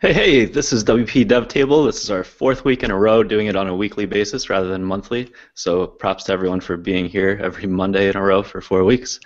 [0.00, 1.82] Hey, hey, this is WP Dev Table.
[1.82, 4.68] This is our fourth week in a row doing it on a weekly basis rather
[4.68, 5.32] than monthly.
[5.54, 9.18] So props to everyone for being here every Monday in a row for four weeks.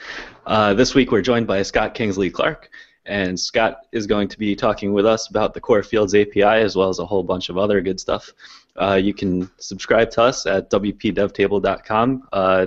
[0.47, 2.71] Uh, this week we're joined by Scott Kingsley Clark,
[3.05, 6.75] and Scott is going to be talking with us about the Core Fields API as
[6.75, 8.33] well as a whole bunch of other good stuff.
[8.75, 12.29] Uh, you can subscribe to us at wpdevtable.com.
[12.33, 12.65] Uh,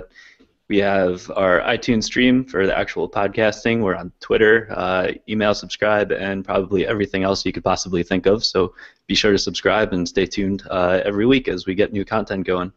[0.68, 3.82] we have our iTunes stream for the actual podcasting.
[3.82, 8.44] We're on Twitter, uh, email, subscribe, and probably everything else you could possibly think of.
[8.44, 8.74] So
[9.06, 12.46] be sure to subscribe and stay tuned uh, every week as we get new content
[12.46, 12.72] going.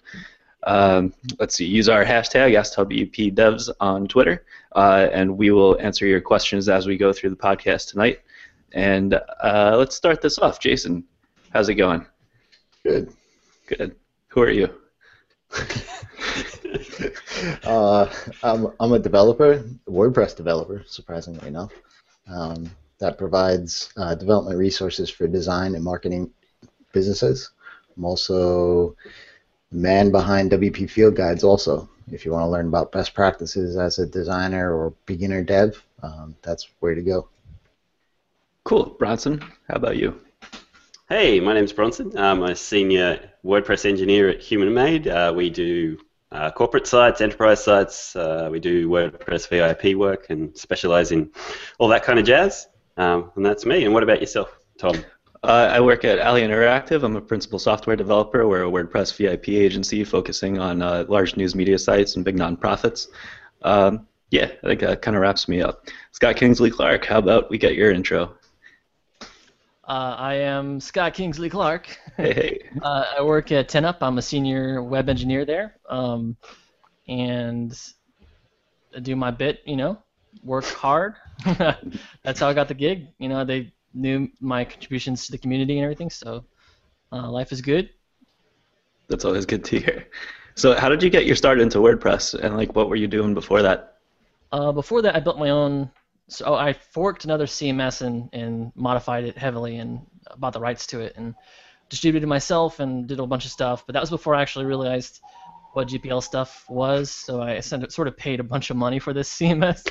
[0.63, 6.21] Um, let's see, use our hashtag AskWPDevs on Twitter, uh, and we will answer your
[6.21, 8.19] questions as we go through the podcast tonight.
[8.73, 10.59] And uh, let's start this off.
[10.59, 11.05] Jason,
[11.51, 12.05] how's it going?
[12.83, 13.11] Good.
[13.65, 13.95] Good.
[14.27, 14.69] Who are you?
[17.63, 18.11] uh,
[18.43, 21.71] I'm, I'm a developer, WordPress developer, surprisingly enough,
[22.27, 22.69] um,
[22.99, 26.31] that provides uh, development resources for design and marketing
[26.91, 27.51] businesses.
[27.95, 28.95] I'm also
[29.71, 31.89] the man behind WP Field Guides also.
[32.11, 36.35] If you want to learn about best practices as a designer or beginner dev, um,
[36.41, 37.29] that's where to go.
[38.63, 38.95] Cool.
[38.99, 40.19] Bronson, how about you?
[41.07, 42.17] Hey, my name's Bronson.
[42.17, 45.07] I'm a senior WordPress engineer at Human Made.
[45.07, 45.97] Uh, we do
[46.31, 48.15] uh, corporate sites, enterprise sites.
[48.15, 51.31] Uh, we do WordPress VIP work and specialize in
[51.79, 52.67] all that kind of jazz.
[52.97, 53.85] Um, and that's me.
[53.85, 55.03] And what about yourself, Tom?
[55.41, 57.01] Uh, I work at Alley Interactive.
[57.03, 58.45] I'm a principal software developer.
[58.47, 63.07] We're a WordPress VIP agency focusing on uh, large news media sites and big nonprofits.
[63.61, 65.87] Um, yeah, I think that kind of wraps me up.
[66.11, 68.35] Scott Kingsley Clark, how about we get your intro?
[69.89, 71.87] Uh, I am Scott Kingsley Clark.
[72.15, 72.69] Hey, hey.
[72.83, 73.97] uh, I work at 10up.
[74.01, 76.37] I'm a senior web engineer there, um,
[77.07, 77.75] and
[78.95, 79.61] I do my bit.
[79.65, 79.97] You know,
[80.43, 81.15] work hard.
[82.23, 83.07] That's how I got the gig.
[83.17, 86.45] You know, they knew my contributions to the community and everything, so
[87.11, 87.89] uh, life is good.
[89.07, 90.05] That's always good to hear.
[90.53, 93.33] So, how did you get your start into WordPress, and like, what were you doing
[93.33, 93.97] before that?
[94.51, 95.89] Uh, before that, I built my own
[96.29, 100.05] so I forked another CMS and, and modified it heavily and
[100.37, 101.35] bought the rights to it and
[101.89, 103.83] distributed myself and did a bunch of stuff.
[103.85, 105.21] But that was before I actually realized
[105.73, 107.11] what GPL stuff was.
[107.11, 109.87] So I sort of paid a bunch of money for this CMS.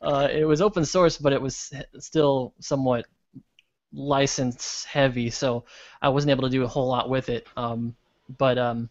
[0.00, 3.06] Uh, it was open source, but it was still somewhat
[3.92, 5.64] license heavy, so
[6.02, 7.46] I wasn't able to do a whole lot with it.
[7.56, 7.94] Um,
[8.38, 8.90] but um,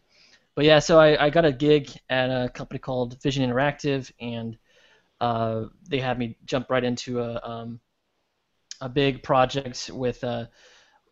[0.56, 4.58] but yeah, so I, I got a gig at a company called Vision Interactive and
[5.24, 7.80] uh, they had me jump right into a um,
[8.82, 10.46] a big project with uh,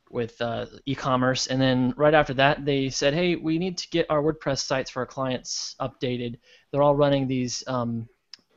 [0.10, 4.06] with uh, e-commerce, and then right after that, they said, "Hey, we need to get
[4.10, 6.38] our WordPress sites for our clients updated.
[6.70, 8.10] They're all running these um,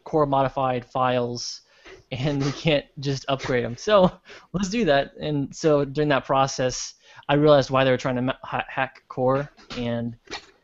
[0.04, 1.60] core modified files."
[2.10, 3.76] and we can't just upgrade them.
[3.76, 4.10] So
[4.54, 5.12] let's do that.
[5.21, 6.94] And so during that process,
[7.28, 10.16] I realized why they were trying to hack core, and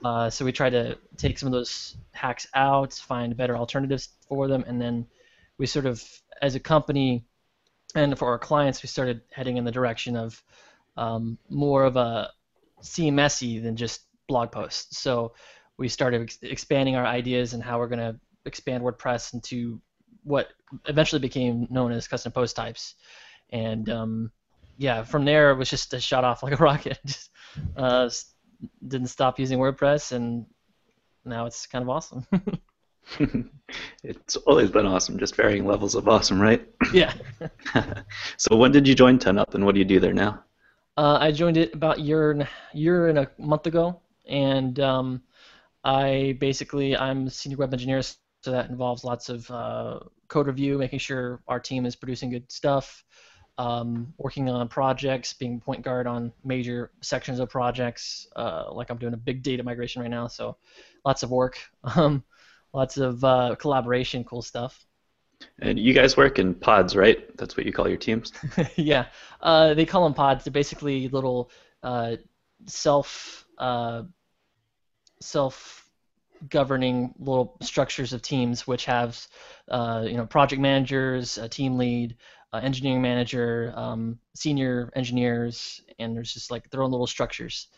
[0.04, 4.48] uh, so we tried to take some of those hacks out, find better alternatives for
[4.48, 5.06] them, and then
[5.58, 6.02] we sort of,
[6.40, 7.24] as a company,
[7.94, 10.42] and for our clients, we started heading in the direction of
[10.96, 12.30] um, more of a
[12.82, 14.98] CMSy than just blog posts.
[14.98, 15.34] So
[15.76, 19.80] we started ex- expanding our ideas and how we're going to expand WordPress into
[20.22, 20.48] what
[20.86, 22.94] eventually became known as custom post types.
[23.50, 24.30] And um,
[24.76, 26.98] yeah, from there it was just a shot off like a rocket.
[27.04, 27.30] just
[27.76, 28.08] uh,
[28.86, 30.46] didn't stop using WordPress, and
[31.24, 32.26] now it's kind of awesome.
[34.02, 36.66] it's always been awesome, just varying levels of awesome, right?
[36.92, 37.12] Yeah.
[38.36, 40.42] so when did you join 10up, and what do you do there now?
[40.96, 45.22] Uh, I joined it about year and year and a month ago, and um,
[45.84, 50.78] I basically I'm a senior web engineer, so that involves lots of uh, code review,
[50.78, 53.04] making sure our team is producing good stuff,
[53.60, 58.26] um, working on projects, being point guard on major sections of projects.
[58.34, 60.56] Uh, like I'm doing a big data migration right now, so
[61.04, 62.24] lots of work, um,
[62.72, 64.86] lots of uh, collaboration, cool stuff.
[65.58, 67.36] And you guys work in pods, right?
[67.36, 68.32] That's what you call your teams.
[68.76, 69.06] yeah,
[69.42, 70.44] uh, they call them pods.
[70.44, 71.50] They're basically little
[71.82, 72.16] uh,
[72.64, 74.04] self uh,
[75.20, 75.86] self
[76.48, 79.18] governing little structures of teams, which have
[79.68, 82.16] uh, you know project managers, a team lead,
[82.52, 87.68] uh, engineering manager, um, senior engineers, and there's just like their own little structures.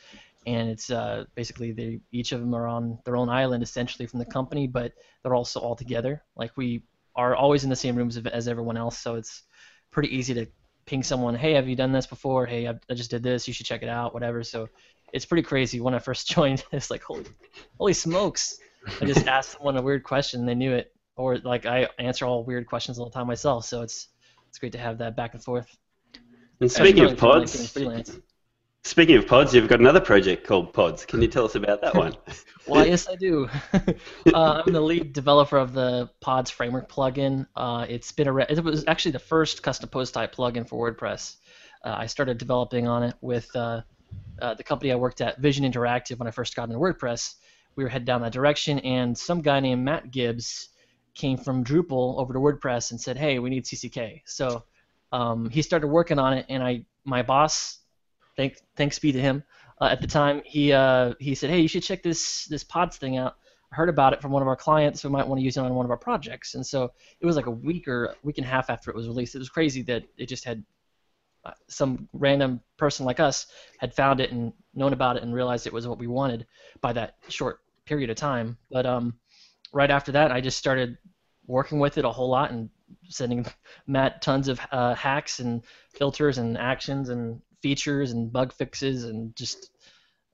[0.47, 4.19] And it's uh, basically they each of them are on their own island essentially from
[4.19, 4.93] the company, but
[5.23, 6.23] they're also all together.
[6.37, 6.83] Like we
[7.15, 9.43] are always in the same rooms as everyone else, so it's
[9.91, 10.47] pretty easy to
[10.87, 12.47] ping someone, hey, have you done this before?
[12.47, 13.47] Hey, I just did this.
[13.47, 14.15] You should check it out.
[14.15, 14.43] Whatever.
[14.43, 14.69] So
[15.13, 15.81] it's pretty crazy.
[15.81, 17.25] When I first joined, it's like holy,
[17.79, 18.59] holy smokes!
[19.01, 22.27] I just asked someone a weird question, and they knew it, or like I answer
[22.27, 23.65] all weird questions all the time myself.
[23.65, 24.09] So it's
[24.53, 25.79] it's great to have that back and forth.
[26.61, 27.75] And speaking of pods,
[28.85, 31.07] speaking of pods, you've got another project called Pods.
[31.07, 32.15] Can you tell us about that one?
[32.67, 33.49] Why, yes, I do.
[33.73, 37.47] uh, I'm the lead developer of the Pods framework plugin.
[37.57, 40.93] Uh, it's been a re- it was actually the first custom post type plugin for
[40.93, 41.37] WordPress.
[41.83, 43.81] Uh, I started developing on it with uh,
[44.43, 47.37] uh, the company I worked at, Vision Interactive, when I first got into WordPress.
[47.75, 50.69] We were heading down that direction, and some guy named Matt Gibbs
[51.15, 54.65] came from Drupal over to WordPress and said, "Hey, we need CCK." So
[55.13, 57.79] um, he started working on it, and I, my boss,
[58.37, 59.45] thank, thanks be to him,
[59.83, 62.99] uh, at the time, he uh, he said, "Hey, you should check this this Pods
[62.99, 63.35] thing out."
[63.73, 65.03] I heard about it from one of our clients.
[65.03, 66.55] We might want to use it on one of our projects.
[66.55, 69.09] And so it was like a week or week and a half after it was
[69.09, 69.35] released.
[69.35, 70.63] It was crazy that it just had
[71.45, 73.47] uh, some random person like us
[73.79, 76.47] had found it and known about it and realized it was what we wanted
[76.81, 78.59] by that short period of time.
[78.71, 79.15] But um,
[79.73, 80.99] right after that, I just started
[81.47, 82.71] working with it a whole lot and
[83.09, 83.47] sending
[83.87, 85.63] Matt tons of uh, hacks and
[85.95, 89.71] filters and actions and features and bug fixes and just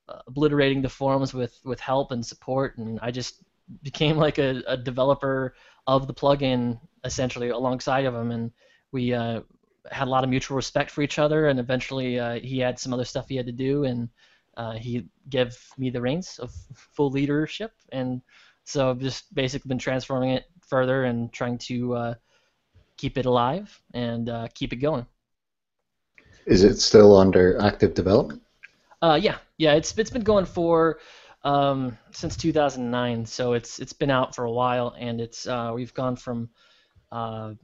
[0.08, 2.78] uh, obliterating the forums with, with help and support.
[2.78, 3.42] And I just
[3.82, 5.54] became like a, a developer
[5.86, 8.30] of the plugin essentially alongside of him.
[8.30, 8.50] And
[8.92, 9.40] we uh,
[9.90, 11.48] had a lot of mutual respect for each other.
[11.48, 13.84] And eventually uh, he had some other stuff he had to do.
[13.84, 14.08] And
[14.56, 17.72] uh, he gave me the reins of full leadership.
[17.92, 18.22] And
[18.68, 22.14] so I've just basically been transforming it further and trying to uh,
[22.98, 25.06] keep it alive and uh, keep it going.
[26.44, 28.42] Is it still under active development?
[29.00, 30.98] Uh, yeah, yeah, it's it's been going for
[31.44, 35.94] um, since 2009, so it's it's been out for a while, and it's uh, we've
[35.94, 36.50] gone from
[37.10, 37.54] uh,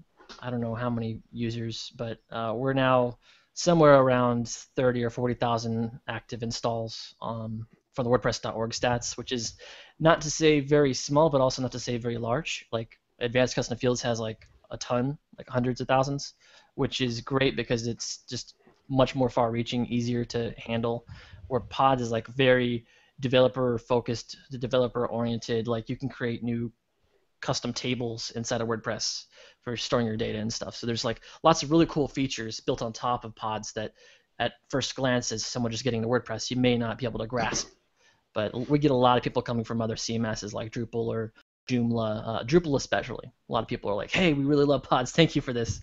[0.41, 3.19] I don't know how many users, but uh, we're now
[3.53, 9.55] somewhere around 30 or 40,000 active installs um, from the WordPress.org stats, which is
[9.99, 12.67] not to say very small, but also not to say very large.
[12.73, 16.35] Like Advanced Custom Fields has like a ton, like hundreds of thousands,
[16.75, 18.55] which is great because it's just
[18.89, 21.07] much more far-reaching, easier to handle.
[21.49, 22.85] Where Pods is like very
[23.21, 25.69] developer-focused, developer-oriented.
[25.69, 26.73] Like you can create new
[27.41, 29.27] custom tables inside of WordPress
[29.63, 30.75] for storing your data and stuff.
[30.75, 33.93] So there's like lots of really cool features built on top of Pods that,
[34.41, 37.27] at first glance, as someone just getting to WordPress, you may not be able to
[37.27, 37.69] grasp.
[38.35, 41.33] But we get a lot of people coming from other CMSs like Drupal or
[41.69, 43.27] Joomla, uh, Drupal especially.
[43.27, 45.13] A lot of people are like, "Hey, we really love Pods.
[45.13, 45.81] Thank you for this,"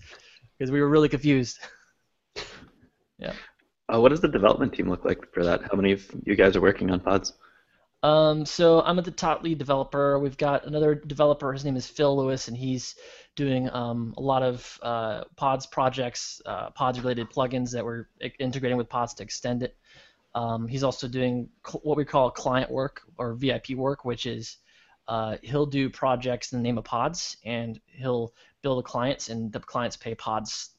[0.57, 1.59] because we were really confused.
[3.17, 3.33] yeah.
[3.93, 5.61] Uh, what does the development team look like for that?
[5.63, 7.33] How many of you guys are working on pods?
[8.03, 10.17] Um, so I'm at the top lead developer.
[10.17, 11.53] We've got another developer.
[11.53, 12.95] His name is Phil Lewis, and he's
[13.35, 18.07] doing um, a lot of uh, Pods projects, uh, Pods-related plugins that we're
[18.39, 19.75] integrating with Pods to extend it.
[20.33, 24.57] Um, he's also doing cl- what we call client work or VIP work, which is
[25.07, 29.51] uh, he'll do projects in the name of Pods, and he'll build the clients, and
[29.51, 30.69] the clients pay Pods.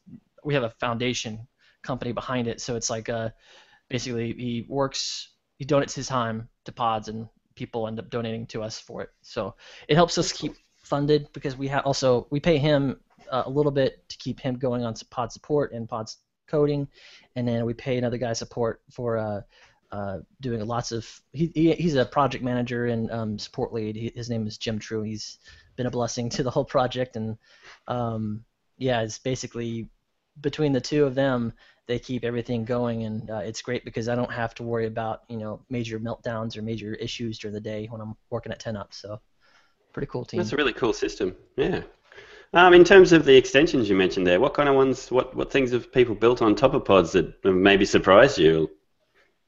[0.44, 1.46] We have a foundation
[1.82, 3.30] company behind it, so it's like uh,
[3.88, 8.62] basically he works, he donates his time to Pods, and people end up donating to
[8.62, 9.10] us for it.
[9.20, 9.54] So
[9.88, 13.00] it helps us keep funded because we also we pay him
[13.30, 16.18] uh, a little bit to keep him going on pod support and pods
[16.52, 16.86] coding,
[17.34, 19.40] and then we pay another guy support for uh,
[19.90, 21.08] uh, doing lots of.
[21.32, 23.96] He, he he's a project manager and um, support lead.
[23.96, 25.02] He, his name is Jim True.
[25.02, 25.38] He's
[25.76, 27.36] been a blessing to the whole project, and
[27.88, 28.44] um,
[28.78, 29.88] yeah, it's basically
[30.40, 31.52] between the two of them
[31.86, 35.22] they keep everything going, and uh, it's great because I don't have to worry about
[35.28, 38.76] you know major meltdowns or major issues during the day when I'm working at 10
[38.76, 38.94] up.
[38.94, 39.20] So
[39.92, 40.38] pretty cool team.
[40.38, 41.36] That's a really cool system.
[41.56, 41.82] Yeah.
[42.54, 45.50] Um, in terms of the extensions you mentioned there, what kind of ones, what, what
[45.50, 48.70] things have people built on top of pods that maybe surprised you?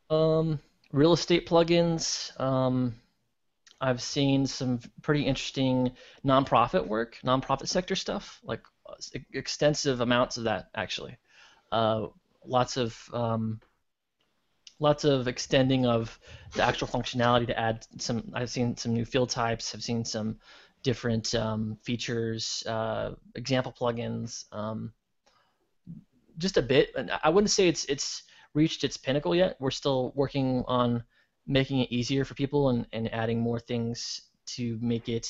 [0.08, 0.58] Um,
[0.90, 2.38] real estate plugins.
[2.40, 2.94] Um,
[3.80, 5.92] I've seen some pretty interesting
[6.24, 8.94] nonprofit work, nonprofit sector stuff, like uh,
[9.34, 11.18] extensive amounts of that actually.
[11.70, 12.06] Uh,
[12.46, 13.60] lots of um,
[14.78, 16.18] lots of extending of
[16.54, 18.32] the actual functionality to add some.
[18.34, 19.74] I've seen some new field types.
[19.74, 20.38] I've seen some
[20.84, 24.44] different um, features, uh, example plugins.
[24.52, 24.92] Um,
[26.38, 26.90] just a bit.
[26.96, 28.22] And I wouldn't say it's it's
[28.54, 29.56] reached its pinnacle yet.
[29.58, 31.02] We're still working on
[31.46, 35.28] making it easier for people and, and adding more things to make it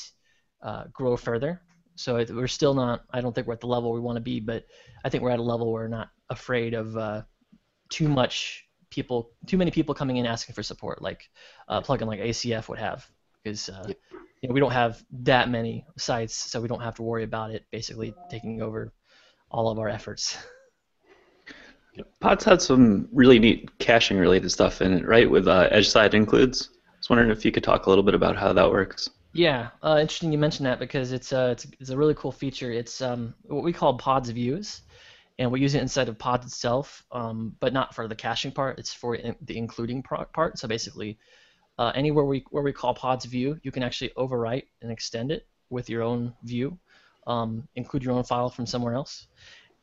[0.61, 1.61] uh, grow further.
[1.95, 3.03] So it, we're still not.
[3.11, 4.65] I don't think we're at the level we want to be, but
[5.03, 7.21] I think we're at a level where we're not afraid of uh,
[7.89, 11.29] too much people, too many people coming in asking for support, like
[11.67, 13.09] a plugin like ACF would have,
[13.45, 13.87] because uh,
[14.41, 17.51] you know, we don't have that many sites, so we don't have to worry about
[17.51, 18.91] it basically taking over
[19.51, 20.37] all of our efforts.
[22.19, 25.29] Pods had some really neat caching related stuff in it, right?
[25.29, 26.69] With uh, edge side includes.
[26.73, 29.09] I was wondering if you could talk a little bit about how that works.
[29.31, 32.71] Yeah, uh, interesting you mentioned that because it's a it's, it's a really cool feature.
[32.71, 34.81] It's um, what we call pods views,
[35.37, 38.79] and we use it inside of Pods itself, um, but not for the caching part.
[38.79, 40.57] It's for in, the including part.
[40.57, 41.17] So basically,
[41.77, 45.47] uh, anywhere we where we call Pods view, you can actually overwrite and extend it
[45.69, 46.77] with your own view,
[47.27, 49.27] um, include your own file from somewhere else,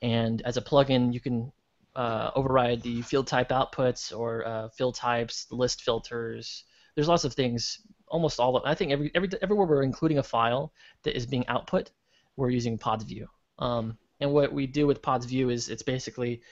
[0.01, 1.53] and as a plugin, you can
[1.95, 6.65] uh, override the field type outputs or uh, field types, list filters.
[6.95, 7.81] There's lots of things.
[8.09, 10.73] Almost all of I think every, every everywhere we're including a file
[11.05, 11.91] that is being output,
[12.37, 13.27] we're using Pods view.
[13.59, 16.43] Um, and what we do with Pods View is it's basically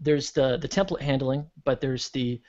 [0.00, 2.40] there's the the template handling, but there's the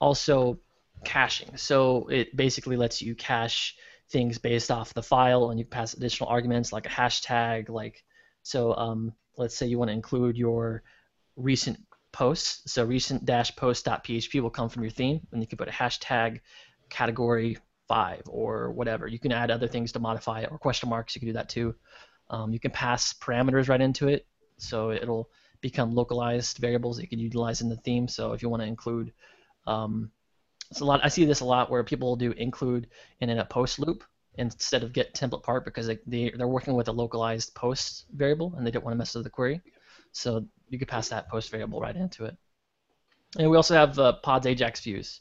[0.00, 0.58] also
[1.04, 1.56] caching.
[1.56, 3.76] So it basically lets you cache
[4.10, 7.68] things based off the file, and you pass additional arguments like a hashtag.
[7.68, 8.04] Like
[8.42, 10.82] so, um, let's say you want to include your
[11.36, 11.78] recent
[12.12, 12.72] posts.
[12.72, 16.40] So recent-post.php will come from your theme, and you can put a hashtag
[16.88, 19.06] category five or whatever.
[19.06, 21.14] You can add other things to modify it, or question marks.
[21.14, 21.74] You can do that too.
[22.30, 24.26] Um, you can pass parameters right into it,
[24.56, 28.08] so it'll become localized variables that you can utilize in the theme.
[28.08, 29.12] So if you want to include,
[29.66, 30.10] um,
[30.70, 31.00] it's a lot.
[31.02, 32.88] I see this a lot where people will do include
[33.20, 34.04] in a post loop
[34.38, 38.54] instead of get template part because they, they they're working with a localized post variable
[38.56, 39.60] and they don't want to mess with the query.
[40.12, 42.36] So you could pass that post variable right into it.
[43.38, 45.20] And we also have uh, Pods Ajax views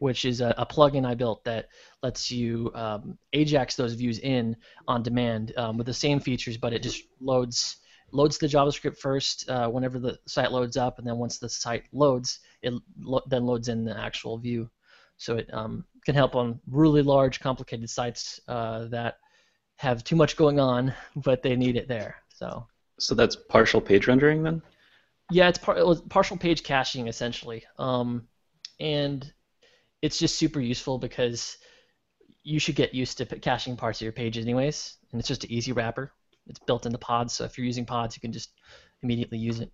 [0.00, 1.68] which is a, a plugin I built that
[2.02, 4.56] lets you um, Ajax those views in
[4.88, 7.76] on demand um, with the same features, but it just loads
[8.12, 11.84] loads the JavaScript first uh, whenever the site loads up, and then once the site
[11.92, 14.68] loads, it lo- then loads in the actual view.
[15.20, 19.18] So it um, can help on really large, complicated sites uh, that
[19.76, 22.16] have too much going on, but they need it there.
[22.30, 22.66] So.
[22.98, 24.62] So that's partial page rendering then.
[25.30, 25.76] Yeah, it's par-
[26.08, 28.26] partial page caching essentially, um,
[28.80, 29.30] and
[30.02, 31.58] it's just super useful because
[32.42, 35.52] you should get used to caching parts of your page anyways, and it's just an
[35.52, 36.12] easy wrapper.
[36.46, 38.50] It's built into pods, so if you're using pods, you can just
[39.02, 39.70] immediately use it.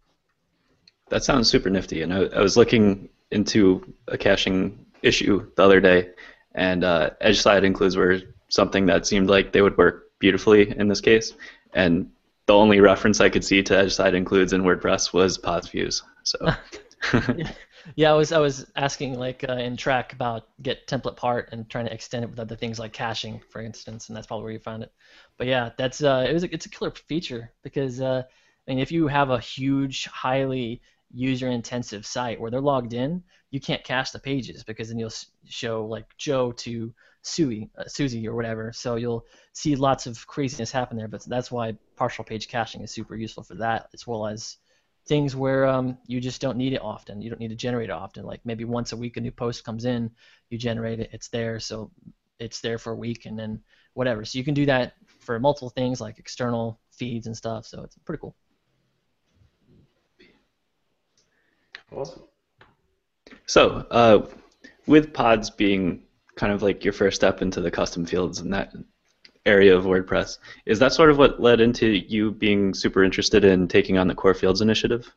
[1.08, 5.80] That sounds super nifty, and I, I was looking into a caching issue the other
[5.80, 6.10] day,
[6.54, 10.88] and uh, edge side includes were something that seemed like they would work beautifully in
[10.88, 11.34] this case,
[11.74, 12.10] and
[12.46, 16.02] the only reference I could see to edge side includes in WordPress was pods views.
[16.22, 16.38] So.
[17.94, 21.68] Yeah, I was I was asking like uh, in Trac about get template part and
[21.70, 24.52] trying to extend it with other things like caching, for instance, and that's probably where
[24.52, 24.92] you found it.
[25.38, 28.22] But yeah, that's uh, it was a, it's a killer feature because uh,
[28.66, 33.60] I mean if you have a huge, highly user-intensive site where they're logged in, you
[33.60, 35.12] can't cache the pages because then you'll
[35.46, 38.72] show like Joe to Susie, uh, Susie or whatever.
[38.72, 41.08] So you'll see lots of craziness happen there.
[41.08, 44.56] But that's why partial page caching is super useful for that, as well as
[45.06, 47.22] things where um, you just don't need it often.
[47.22, 48.24] You don't need to generate it often.
[48.24, 50.10] Like maybe once a week a new post comes in,
[50.50, 51.90] you generate it, it's there, so
[52.38, 53.60] it's there for a week, and then
[53.94, 54.24] whatever.
[54.24, 57.66] So you can do that for multiple things like external feeds and stuff.
[57.66, 58.36] So it's pretty cool.
[61.92, 62.24] Awesome.
[63.46, 64.26] So uh,
[64.86, 66.02] with pods being
[66.36, 68.72] kind of like your first step into the custom fields and that
[69.46, 70.38] area of WordPress.
[70.66, 74.14] Is that sort of what led into you being super interested in taking on the
[74.14, 75.10] Core Fields initiative?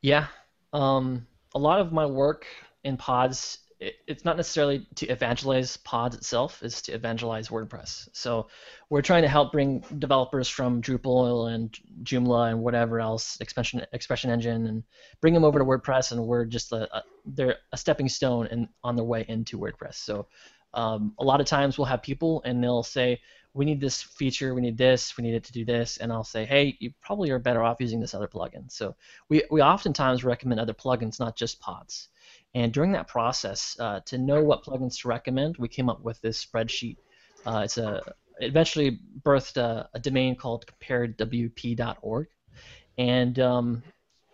[0.00, 0.28] Yeah.
[0.72, 2.46] Um, a lot of my work
[2.84, 8.08] in pods, it, it's not necessarily to evangelize pods itself, it's to evangelize WordPress.
[8.12, 8.48] So
[8.90, 14.30] we're trying to help bring developers from Drupal and Joomla and whatever else, expression, expression
[14.30, 14.84] engine, and
[15.20, 18.68] bring them over to WordPress, and we're just a, a they're a stepping stone and
[18.84, 19.94] on their way into WordPress.
[19.94, 20.26] So
[20.74, 23.20] um, a lot of times we'll have people and they'll say,
[23.54, 26.24] we need this feature, we need this, we need it to do this, and I'll
[26.24, 28.70] say, hey, you probably are better off using this other plugin.
[28.72, 28.94] So
[29.28, 32.08] we, we oftentimes recommend other plugins, not just pods.
[32.54, 36.20] And during that process, uh, to know what plugins to recommend, we came up with
[36.20, 36.96] this spreadsheet.
[37.46, 38.02] Uh, it's a
[38.40, 42.26] it eventually birthed a, a domain called comparedwp.org,
[42.98, 43.82] and um,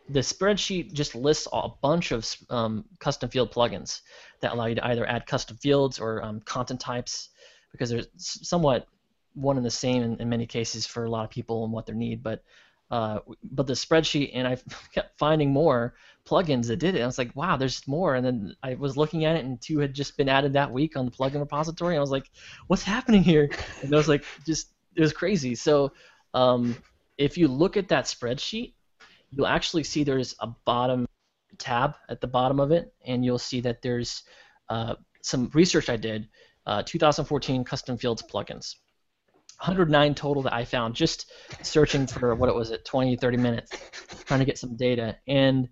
[0.08, 4.00] the spreadsheet just lists a bunch of um, custom field plugins
[4.40, 7.28] that allow you to either add custom fields or um, content types
[7.72, 8.86] because they're somewhat
[9.34, 11.86] one and the same in, in many cases for a lot of people and what
[11.86, 12.22] they need.
[12.22, 12.42] But
[12.90, 14.56] uh, but the spreadsheet, and I
[14.94, 15.94] kept finding more
[16.26, 17.02] plugins that did it.
[17.02, 18.14] I was like, wow, there's more.
[18.14, 20.96] And then I was looking at it, and two had just been added that week
[20.96, 21.94] on the plugin repository.
[21.94, 22.30] And I was like,
[22.66, 23.50] what's happening here?
[23.82, 25.54] And I was like, just it was crazy.
[25.54, 25.92] So
[26.34, 26.76] um,
[27.16, 28.74] if you look at that spreadsheet,
[29.30, 31.06] you'll actually see there's a bottom
[31.58, 34.22] tab at the bottom of it, and you'll see that there's
[34.68, 36.28] uh, some research I did,
[36.66, 38.76] uh, 2014 custom fields plugins.
[39.58, 41.30] 109 total that I found just
[41.62, 43.72] searching for what it was at 20, 30 minutes,
[44.24, 45.16] trying to get some data.
[45.26, 45.68] And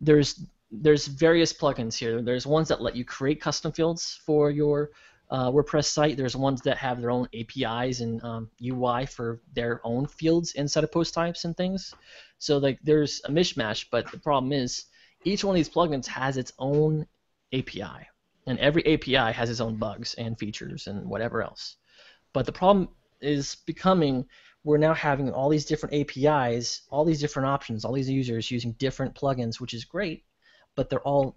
[0.00, 2.22] there's there's various plugins here.
[2.22, 4.90] There's ones that let you create custom fields for your
[5.30, 6.16] uh, WordPress site.
[6.16, 10.84] There's ones that have their own APIs and um, UI for their own fields inside
[10.84, 11.94] of post types and things.
[12.38, 14.84] So like there's a mishmash, but the problem is
[15.24, 17.06] each one of these plugins has its own
[17.52, 18.08] API,
[18.46, 21.76] and every API has its own bugs and features and whatever else.
[22.32, 22.88] But the problem
[23.20, 24.26] is becoming
[24.64, 28.72] we're now having all these different APIs, all these different options, all these users using
[28.72, 30.24] different plugins, which is great,
[30.76, 31.36] but they're all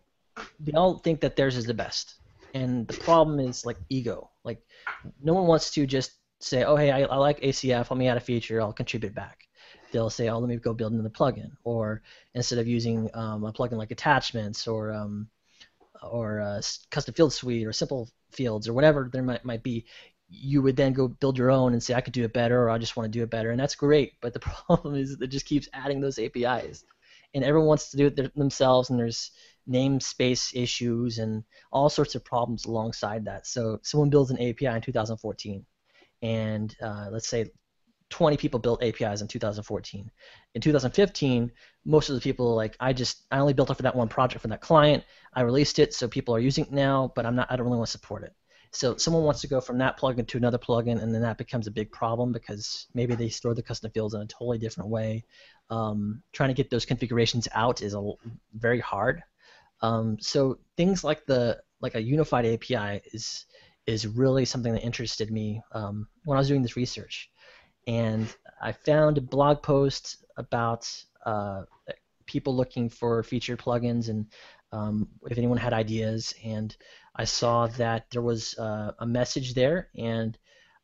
[0.59, 2.15] they all think that theirs is the best.
[2.53, 4.29] And the problem is like ego.
[4.43, 4.61] Like
[5.21, 8.17] no one wants to just say, oh hey, I, I like ACF, let me add
[8.17, 9.47] a feature, I'll contribute back.
[9.91, 12.01] They'll say, oh let me go build another plugin, or
[12.33, 15.29] instead of using um, a plugin like attachments or um,
[16.03, 16.61] or uh,
[16.91, 19.85] custom field suite or simple fields or whatever there might, might be,
[20.35, 22.69] you would then go build your own and say I could do it better or
[22.69, 24.13] I just want to do it better, and that's great.
[24.21, 26.83] But the problem is it just keeps adding those APIs,
[27.33, 29.31] and everyone wants to do it themselves, and there's
[29.69, 33.47] namespace issues and all sorts of problems alongside that.
[33.47, 35.65] So someone builds an API in 2014,
[36.21, 37.51] and uh, let's say
[38.09, 40.11] 20 people built APIs in 2014.
[40.55, 41.51] In 2015,
[41.85, 44.41] most of the people like I just I only built it for that one project
[44.41, 45.03] for that client.
[45.33, 47.77] I released it, so people are using it now, but I'm not I don't really
[47.77, 48.33] want to support it.
[48.73, 51.67] So someone wants to go from that plugin to another plugin, and then that becomes
[51.67, 55.23] a big problem because maybe they store the custom fields in a totally different way.
[55.69, 58.11] Um, trying to get those configurations out is a,
[58.55, 59.21] very hard.
[59.81, 63.45] Um, so things like the like a unified API is
[63.85, 67.29] is really something that interested me um, when I was doing this research,
[67.85, 70.89] and I found a blog post about
[71.25, 71.63] uh,
[72.25, 74.25] people looking for featured plugins and
[74.73, 76.75] um, if anyone had ideas and
[77.15, 80.37] I saw that there was uh, a message there, and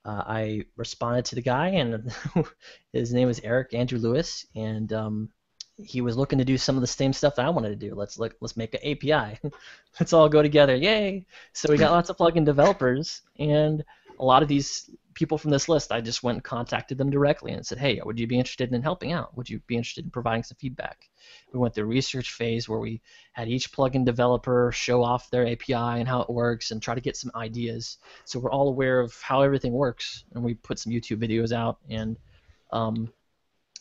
[0.05, 2.13] uh, I responded to the guy, and
[2.93, 5.29] his name was Eric Andrew Lewis, and um,
[5.77, 7.95] he was looking to do some of the same stuff that I wanted to do.
[7.95, 9.39] Let's look, let's make an API.
[9.99, 11.25] let's all go together, yay!
[11.53, 13.83] So we got lots of plugin developers, and
[14.19, 14.89] a lot of these
[15.19, 18.17] people from this list, I just went and contacted them directly and said, hey, would
[18.17, 19.35] you be interested in helping out?
[19.35, 21.09] Would you be interested in providing some feedback?
[21.51, 23.01] We went through research phase where we
[23.33, 27.01] had each plugin developer show off their API and how it works and try to
[27.01, 27.97] get some ideas.
[28.23, 31.79] So we're all aware of how everything works, and we put some YouTube videos out
[31.89, 32.15] and
[32.71, 33.11] um,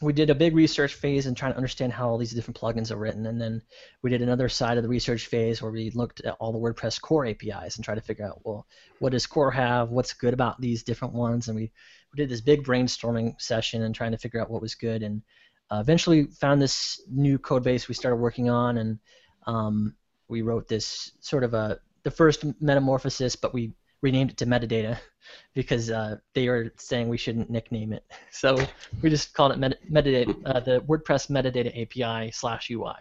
[0.01, 2.91] we did a big research phase and trying to understand how all these different plugins
[2.91, 3.61] are written, and then
[4.03, 7.01] we did another side of the research phase where we looked at all the WordPress
[7.01, 8.67] core APIs and tried to figure out, well,
[9.01, 9.91] what does core have?
[9.91, 11.49] What's good about these different ones?
[11.49, 11.73] And we,
[12.13, 15.23] we did this big brainstorming session and trying to figure out what was good, and
[15.71, 18.99] uh, eventually found this new code base we started working on, and
[19.47, 19.97] um,
[20.29, 24.99] we wrote this sort of a the first metamorphosis, but we renamed it to metadata
[25.55, 28.05] because uh, they are saying we shouldn't nickname it.
[28.31, 28.57] So
[29.03, 32.95] we just called it met- metadata, uh, the WordPress metadata API slash UI.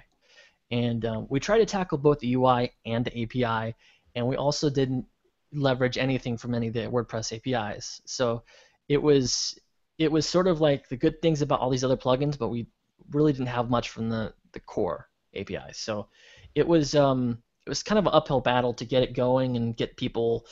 [0.71, 3.75] And um, we tried to tackle both the UI and the API,
[4.15, 5.05] and we also didn't
[5.53, 8.01] leverage anything from any of the WordPress APIs.
[8.05, 8.43] So
[8.89, 9.57] it was
[9.97, 12.67] it was sort of like the good things about all these other plugins, but we
[13.11, 15.79] really didn't have much from the, the core APIs.
[15.79, 16.07] So
[16.55, 19.75] it was um, it was kind of an uphill battle to get it going and
[19.75, 20.45] get people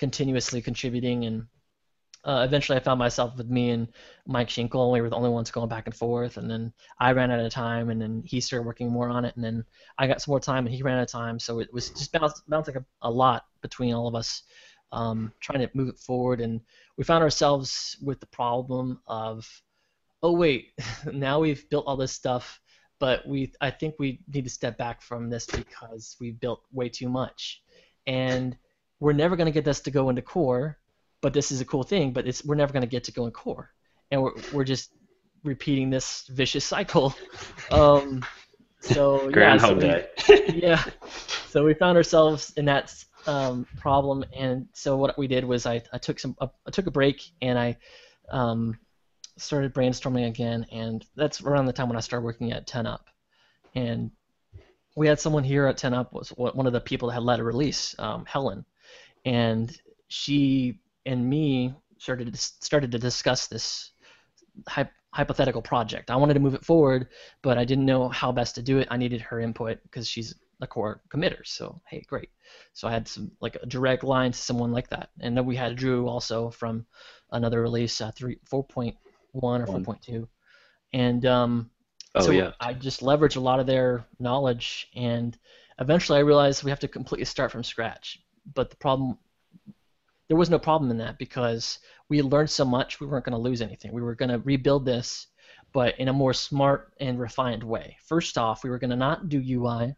[0.00, 1.46] continuously contributing and
[2.24, 3.88] uh, eventually I found myself with me and
[4.26, 6.36] Mike Schinkel, we were the only ones going back and forth.
[6.36, 9.34] And then I ran out of time, and then he started working more on it,
[9.36, 9.64] and then
[9.96, 11.38] I got some more time, and he ran out of time.
[11.38, 14.42] So it was just bounced, bouncing a, a lot between all of us,
[14.92, 16.42] um, trying to move it forward.
[16.42, 16.60] And
[16.98, 19.48] we found ourselves with the problem of,
[20.22, 20.72] oh wait,
[21.12, 22.60] now we've built all this stuff,
[22.98, 26.90] but we I think we need to step back from this because we built way
[26.90, 27.62] too much,
[28.06, 28.58] and
[29.00, 30.78] we're never going to get this to go into core,
[31.22, 33.26] but this is a cool thing, but it's we're never going to get to go
[33.26, 33.70] in core,
[34.10, 34.92] and we're we're just
[35.42, 37.14] repeating this vicious cycle.
[37.70, 38.24] Um,
[38.80, 40.44] so Groundhog yeah, so Day.
[40.56, 40.84] yeah.
[41.50, 42.92] So we found ourselves in that
[43.28, 46.90] um, problem, and so what we did was I, I took some I took a
[46.90, 47.76] break and I
[48.28, 48.76] um,
[49.38, 53.04] started brainstorming again, and that's around the time when I started working at 10up,
[53.76, 54.10] and
[54.96, 57.44] we had someone here at 10up was one of the people that had led a
[57.44, 58.64] release, um, Helen,
[59.24, 59.76] and
[60.08, 63.92] she and me started to, started to discuss this
[65.12, 66.10] hypothetical project.
[66.10, 67.08] I wanted to move it forward,
[67.42, 68.88] but I didn't know how best to do it.
[68.90, 71.44] I needed her input because she's a core committer.
[71.44, 72.30] So hey, great.
[72.72, 75.56] So I had some like a direct line to someone like that, and then we
[75.56, 76.86] had Drew also from
[77.32, 78.96] another release, uh, three four point
[79.32, 80.28] one or four point two,
[80.92, 81.70] and um,
[82.14, 82.52] oh, so yeah.
[82.60, 85.36] I just leveraged a lot of their knowledge, and
[85.78, 88.20] eventually I realized we have to completely start from scratch
[88.54, 89.18] but the problem
[90.28, 93.42] there was no problem in that because we learned so much we weren't going to
[93.42, 93.92] lose anything.
[93.92, 95.26] We were going to rebuild this,
[95.72, 97.96] but in a more smart and refined way.
[98.06, 99.96] First off, we were going to not do UI.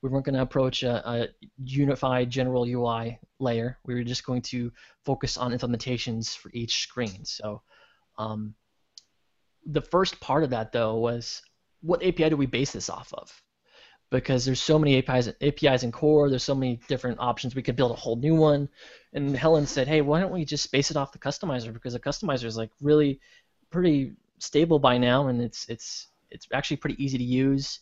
[0.00, 1.28] we weren't going to approach a, a,
[1.64, 3.78] unified general UI layer.
[3.84, 4.72] We were just going to
[5.04, 7.24] focus on implementations for each screen.
[7.24, 7.62] So
[8.18, 8.54] um,
[9.66, 11.42] the first part of that, though, was
[11.80, 13.42] what API do we base this off of?
[14.12, 17.54] Because there's so many APIs, APIs in core, there's so many different options.
[17.54, 18.68] We could build a whole new one.
[19.14, 21.72] And Helen said, hey, why don't we just base it off the customizer?
[21.72, 23.20] Because the customizer is like really
[23.70, 27.80] pretty stable by now, and it's it's it's actually pretty easy to use.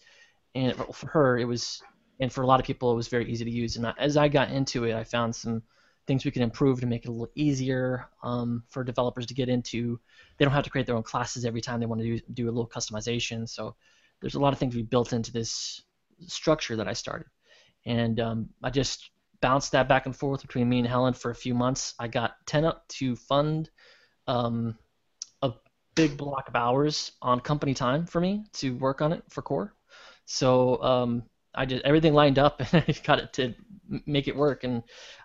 [0.55, 1.83] And for her, it was
[2.21, 3.77] and for a lot of people, it was very easy to use.
[3.77, 5.63] And as I got into it, I found some
[6.07, 9.49] things we could improve to make it a little easier um, for developers to get
[9.49, 9.99] into.
[10.37, 12.45] They don't have to create their own classes every time they want to do, do
[12.47, 13.49] a little customization.
[13.49, 13.75] So
[14.21, 15.83] there's a lot of things we built into this
[16.27, 17.27] structure that I started.
[17.87, 21.35] And um, I just bounced that back and forth between me and Helen for a
[21.35, 21.95] few months.
[21.99, 23.71] I got 10 up to fund
[24.27, 24.77] um,
[25.43, 25.53] a
[25.95, 29.75] big block of hours on company time for me to work on it for core.
[30.27, 33.55] So um, I just everything lined up and I got it to
[34.07, 34.65] make it work.
[34.65, 34.83] And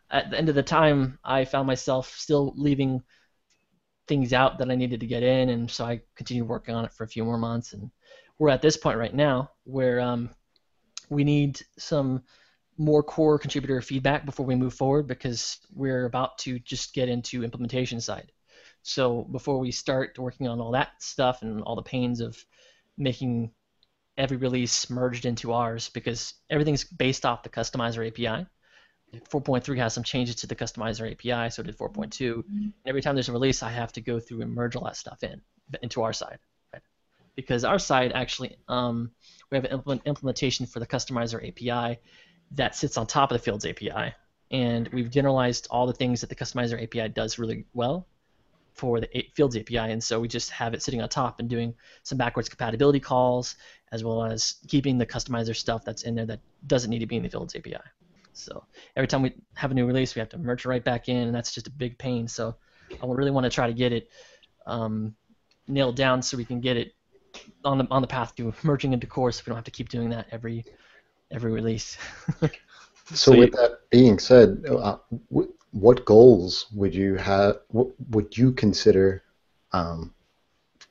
[0.10, 3.04] at the end of the time, I found myself still leaving
[4.08, 6.94] things out that I needed to get in, and so I continued working on it
[6.94, 7.74] for a few more months.
[7.74, 7.90] And
[8.38, 10.30] we're at this point right now where um,
[11.10, 12.24] we need some
[12.78, 17.44] more core contributor feedback before we move forward because we're about to just get into
[17.44, 18.32] implementation side.
[18.84, 22.38] So before we start working on all that stuff and all the pains of
[22.98, 23.52] making
[24.18, 28.46] every release merged into ours because everything's based off the customizer API.
[29.30, 32.10] 4.3 has some changes to the customizer API, so did 4.2.
[32.12, 32.68] Mm-hmm.
[32.86, 35.24] Every time there's a release, I have to go through and merge all that stuff
[35.24, 35.42] in
[35.82, 36.40] into our side?
[37.36, 39.12] Because our side actually um,
[39.52, 42.00] we have an implement, implementation for the customizer API
[42.52, 44.14] that sits on top of the Fields API,
[44.52, 48.08] and we've generalized all the things that the customizer API does really well
[48.74, 51.74] for the Fields API, and so we just have it sitting on top and doing
[52.04, 53.56] some backwards compatibility calls,
[53.92, 57.16] as well as keeping the customizer stuff that's in there that doesn't need to be
[57.16, 57.78] in the Fields API.
[58.34, 58.66] So
[58.98, 61.36] every time we have a new release, we have to merge right back in, and
[61.36, 62.28] that's just a big pain.
[62.28, 62.56] So
[63.02, 64.10] I really want to try to get it
[64.66, 65.16] um,
[65.68, 66.94] nailed down so we can get it
[67.64, 69.90] on the on the path to merging into core, so we don't have to keep
[69.90, 70.66] doing that every
[71.32, 71.98] every release.
[72.40, 72.50] so,
[73.14, 74.98] so, with you, that being said, uh,
[75.72, 77.58] what goals would you have?
[77.70, 79.24] What would you consider
[79.74, 80.14] um,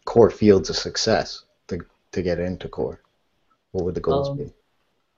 [0.05, 1.81] core fields a success to
[2.13, 3.01] to get into core?
[3.73, 4.53] What would the goals um, be?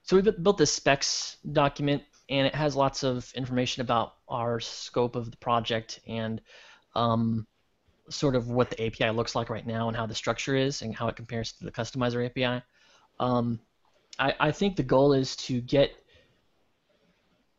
[0.03, 5.17] So we built this specs document, and it has lots of information about our scope
[5.17, 6.41] of the project and
[6.95, 7.47] um,
[8.09, 10.95] sort of what the API looks like right now and how the structure is and
[10.95, 12.63] how it compares to the customizer API.
[13.19, 13.61] Um,
[14.19, 15.91] I, I think the goal is to get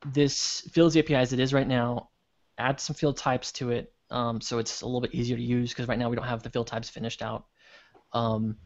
[0.05, 2.09] this fields API as it is right now,
[2.57, 5.71] add some field types to it, um, so it's a little bit easier to use
[5.71, 7.45] because right now we don't have the field types finished out.
[8.13, 8.57] Um,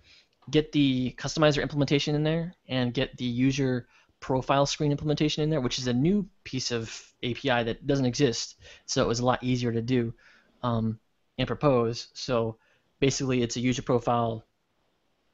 [0.50, 3.88] get the customizer implementation in there, and get the user
[4.20, 8.60] profile screen implementation in there, which is a new piece of API that doesn't exist.
[8.86, 10.14] So it was a lot easier to do
[10.64, 11.00] um,
[11.38, 12.10] and propose.
[12.14, 12.58] So
[13.00, 14.46] basically, it's a user profile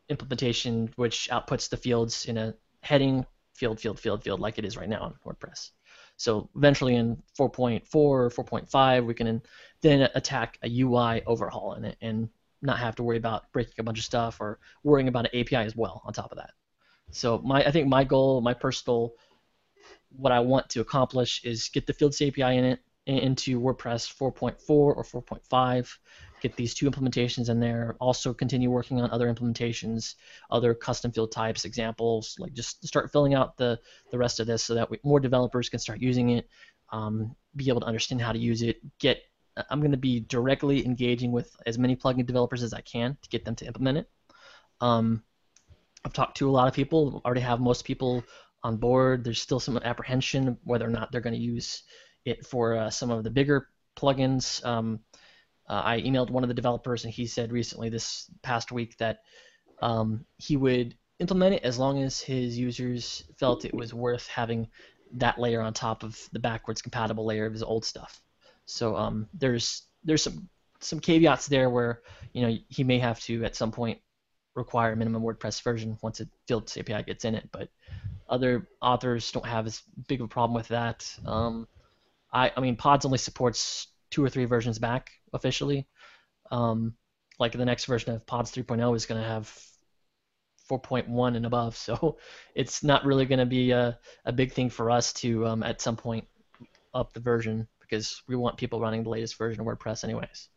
[0.09, 4.77] implementation which outputs the fields in a heading field, field, field, field, like it is
[4.77, 5.71] right now on WordPress.
[6.15, 9.41] So eventually in 4.4 or 4.5, we can
[9.81, 12.29] then attack a UI overhaul in it and
[12.61, 15.57] not have to worry about breaking a bunch of stuff or worrying about an API
[15.57, 16.51] as well on top of that.
[17.11, 19.13] So my I think my goal, my personal,
[20.09, 24.59] what I want to accomplish is get the Fields API in it into WordPress 4.4
[24.69, 25.97] or 4.5
[26.41, 27.95] get these two implementations in there.
[27.99, 30.15] Also continue working on other implementations,
[30.51, 32.35] other custom field types, examples.
[32.39, 33.79] Like just start filling out the
[34.11, 36.47] the rest of this so that we, more developers can start using it,
[36.91, 38.77] um, be able to understand how to use it.
[38.99, 39.21] Get
[39.69, 43.29] I'm going to be directly engaging with as many plugin developers as I can to
[43.29, 44.09] get them to implement it.
[44.81, 45.23] Um,
[46.05, 47.21] I've talked to a lot of people.
[47.25, 48.23] Already have most people
[48.63, 49.23] on board.
[49.23, 51.83] There's still some apprehension whether or not they're going to use
[52.27, 54.63] it for uh, some of the bigger plugins.
[54.65, 54.99] Um,
[55.69, 59.19] uh, I emailed one of the developers, and he said recently, this past week, that
[59.81, 64.67] um, he would implement it as long as his users felt it was worth having
[65.13, 68.21] that layer on top of the backwards compatible layer of his old stuff.
[68.65, 72.01] So um, there's there's some some caveats there where
[72.33, 73.99] you know he may have to at some point
[74.53, 77.69] require a minimum WordPress version once a Fields API gets in it, but
[78.29, 81.09] other authors don't have as big of a problem with that.
[81.25, 81.67] Um,
[82.31, 85.87] I, I mean, Pods only supports two or three versions back officially.
[86.51, 86.93] Um,
[87.39, 89.53] like the next version of Pods 3.0 is going to have
[90.69, 92.17] 4.1 and above, so
[92.55, 95.81] it's not really going to be a, a big thing for us to um, at
[95.81, 96.25] some point
[96.93, 100.49] up the version because we want people running the latest version of WordPress anyways.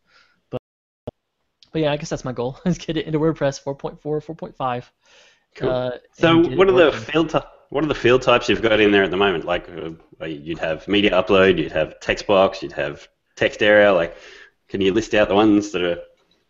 [0.49, 0.59] But
[1.71, 4.85] but yeah, I guess that's my goal is get it into WordPress 4.4, 4.5.
[5.55, 5.69] Cool.
[5.69, 7.29] Uh, so what are the field
[7.71, 9.45] what are the field types you've got in there at the moment?
[9.45, 13.07] Like uh, you'd have media upload, you'd have text box, you'd have
[13.37, 13.93] text area.
[13.93, 14.15] Like,
[14.67, 15.97] can you list out the ones that are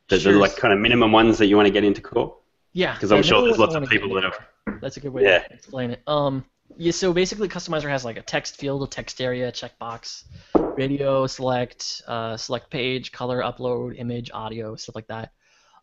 [0.09, 0.35] the, Sure.
[0.37, 2.35] like kind of minimum ones that you want to get into core?
[2.73, 4.79] Yeah, Because I'm sure there's lots of people that have.
[4.81, 5.39] That's a good way Yeah.
[5.47, 6.01] to explain it.
[6.07, 6.43] Um,
[6.77, 10.23] yeah, so basically, Customizer has like a text field, a text area, checkbox,
[10.55, 15.33] radio, select, uh, select page, color, upload, image, audio, stuff like that.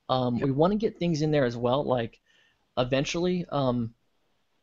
[0.09, 1.85] Um, We want to get things in there as well.
[1.85, 2.18] Like,
[2.77, 3.94] eventually, um,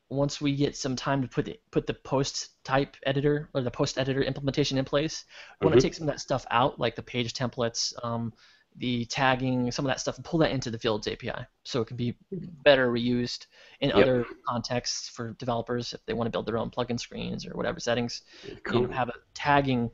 [0.09, 3.71] once we get some time to put the, put the post type editor or the
[3.71, 5.25] post editor implementation in place,
[5.59, 8.31] we want to take some of that stuff out, like the page templates, um,
[8.77, 11.87] the tagging, some of that stuff, and pull that into the Fields API, so it
[11.87, 12.15] can be
[12.63, 13.47] better reused
[13.79, 13.97] in Yep.
[13.97, 17.79] other contexts for developers if they want to build their own plugin screens or whatever
[17.79, 18.21] settings.
[18.63, 18.81] Cool.
[18.81, 19.89] You know, have a tagging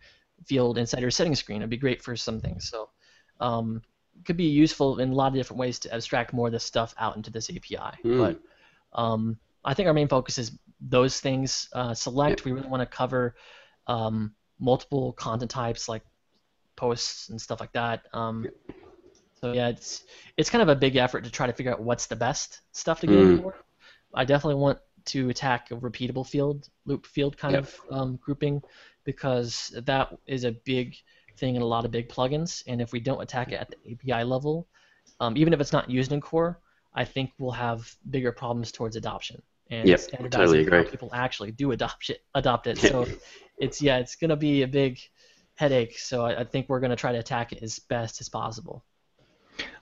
[0.45, 1.57] field inside your setting screen.
[1.57, 2.69] It'd be great for some things.
[2.69, 2.89] So,
[3.39, 3.81] um,
[4.17, 6.63] it could be useful in a lot of different ways to abstract more of this
[6.63, 7.97] stuff out into this API.
[8.01, 8.17] Hmm.
[8.17, 8.39] But
[8.93, 11.69] um, I think our main focus is those things.
[11.73, 13.35] Uh, select, we really want to cover
[13.87, 16.03] um, multiple content types like
[16.75, 18.03] posts and stuff like that.
[18.13, 18.49] Um,
[19.39, 20.03] so yeah, it's
[20.37, 22.99] it's kind of a big effort to try to figure out what's the best stuff
[23.01, 23.41] to go Mm.
[23.41, 23.55] for.
[24.13, 27.63] I definitely want to attack a repeatable field, loop field kind Yep.
[27.63, 28.61] of um, grouping,
[29.03, 30.95] because that is a big
[31.37, 32.63] thing in a lot of big plugins.
[32.67, 34.67] And if we don't attack it at the API level,
[35.19, 36.59] um, even if it's not used in core,
[36.93, 39.41] I think we'll have bigger problems towards adoption
[39.71, 40.91] and Yep, standardizing totally how agree.
[40.91, 42.19] people actually do adopt it.
[42.35, 42.77] Adopt it.
[42.79, 43.07] So
[43.59, 44.99] it's yeah, it's gonna be a big
[45.55, 45.97] headache.
[45.97, 48.85] So I, I think we're gonna try to attack it as best as possible.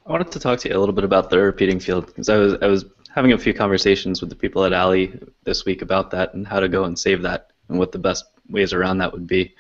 [0.06, 2.38] I wanted to talk to you a little bit about the repeating field because I
[2.38, 6.12] was I was having a few conversations with the people at Alley this week about
[6.12, 9.12] that and how to go and save that and what the best ways around that
[9.12, 9.56] would be.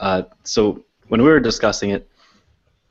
[0.00, 2.08] Uh, so when we were discussing it,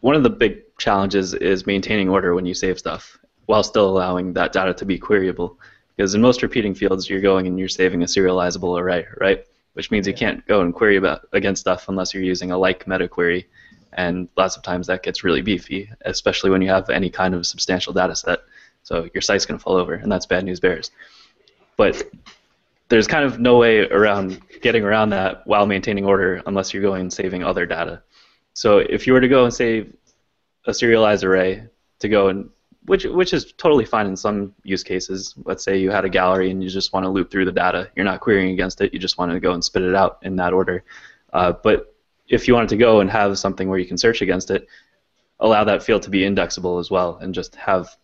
[0.01, 4.33] one of the big challenges is maintaining order when you save stuff while still allowing
[4.33, 5.55] that data to be queryable.
[5.97, 9.43] Because in most repeating fields, you're going and you're saving a serializable array, right?
[9.73, 12.87] Which means you can't go and query about against stuff unless you're using a like
[12.87, 13.47] meta query
[13.93, 17.47] and lots of times that gets really beefy, especially when you have any kind of
[17.47, 18.39] substantial data set.
[18.83, 20.91] So your site's going to fall over, and that's bad news bears.
[21.77, 22.03] But
[22.89, 27.01] there's kind of no way around getting around that while maintaining order unless you're going
[27.01, 28.01] and saving other data.
[28.53, 29.93] So if you were to go and save
[30.65, 31.67] a serialized array
[31.99, 32.49] to go and
[32.87, 35.35] which which is totally fine in some use cases.
[35.43, 37.91] Let's say you had a gallery and you just want to loop through the data.
[37.95, 38.93] You're not querying against it.
[38.93, 40.83] You just want to go and spit it out in that order.
[41.33, 41.93] Uh, but
[42.29, 44.67] if you wanted to go and have something where you can search against it,
[45.41, 47.95] allow that field to be indexable as well, and just have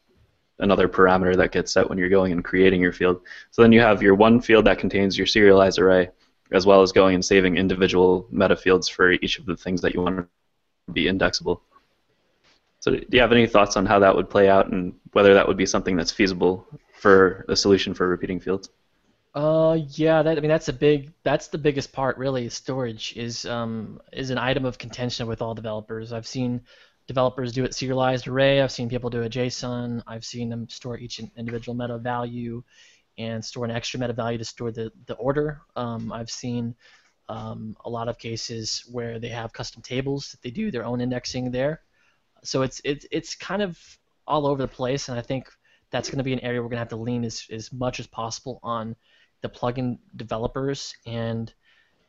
[0.59, 3.21] another parameter that gets set when you're going and creating your field.
[3.51, 6.09] So then you have your one field that contains your serialized array,
[6.51, 9.93] as well as going and saving individual meta fields for each of the things that
[9.93, 10.27] you want to
[10.91, 11.61] be indexable.
[12.83, 15.47] So do you have any thoughts on how that would play out and whether that
[15.47, 16.67] would be something that's feasible
[16.99, 18.69] for a solution for repeating fields?
[19.33, 22.49] Uh, yeah, that I mean that's a big that's the biggest part really.
[22.49, 26.11] Storage is um is an item of contention with all developers.
[26.11, 26.59] I've seen
[27.07, 28.61] developers do it serialized array.
[28.61, 30.03] I've seen people do a JSON.
[30.05, 32.63] I've seen them store each individual meta value
[33.17, 35.61] and store an extra meta value to store the the order.
[35.77, 36.75] Um, I've seen
[37.29, 40.99] um, a lot of cases where they have custom tables that they do their own
[40.99, 41.79] indexing there.
[42.43, 43.79] So it's it's it's kind of
[44.27, 45.49] all over the place, and I think
[45.91, 47.99] that's going to be an area we're going to have to lean as, as much
[47.99, 48.95] as possible on
[49.41, 51.53] the plugin developers and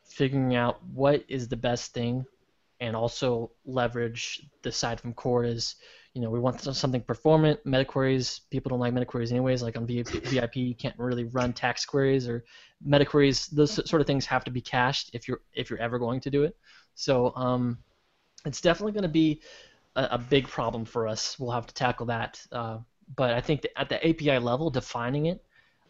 [0.03, 2.25] figuring out what is the best thing
[2.79, 5.75] and also leverage the side from core is
[6.13, 7.59] you know we want something performant.
[7.65, 11.53] Meta queries people don't like meta queries anyways like on VIP, you can't really run
[11.53, 12.43] tax queries or
[12.83, 15.99] meta queries those sort of things have to be cached if you're if you're ever
[15.99, 16.57] going to do it.
[16.95, 17.77] So um,
[18.45, 19.41] it's definitely going to be
[19.95, 22.77] a, a big problem for us we'll have to tackle that uh,
[23.15, 25.43] but I think at the API level defining it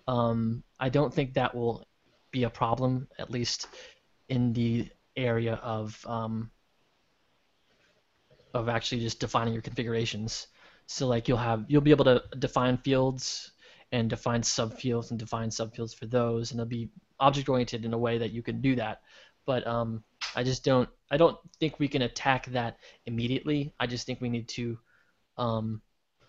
[0.07, 1.85] um, I don't think that will
[2.31, 3.67] be a problem, at least
[4.29, 6.51] in the area of um,
[8.53, 10.47] of actually just defining your configurations.
[10.85, 13.51] So like you'll have you'll be able to define fields
[13.91, 16.89] and define subfields and define subfields for those, and they'll be
[17.19, 19.01] object oriented in a way that you can do that.
[19.45, 20.03] But um,
[20.35, 23.73] I just don't I don't think we can attack that immediately.
[23.79, 24.77] I just think we need to
[25.37, 25.81] um,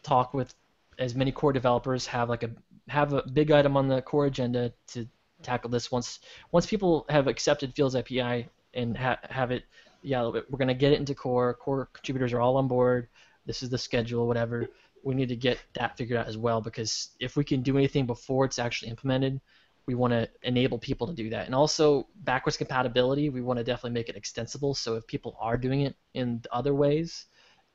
[0.02, 0.55] talk with
[0.98, 2.50] as many core developers have like a
[2.88, 5.07] have a big item on the core agenda to
[5.42, 5.90] tackle this.
[5.90, 6.20] Once
[6.52, 9.64] once people have accepted Fields API and ha- have it
[10.02, 13.09] yeah we're to get it into core core contributors are all on board.
[13.44, 14.68] This is the schedule whatever.
[15.05, 18.07] We need to get that figured out as well because if we can do anything
[18.07, 19.40] before it's actually implemented
[19.87, 23.64] we want to enable people to do that and also backwards compatibility we want to
[23.64, 27.27] definitely make it extensible so if people are doing it in other ways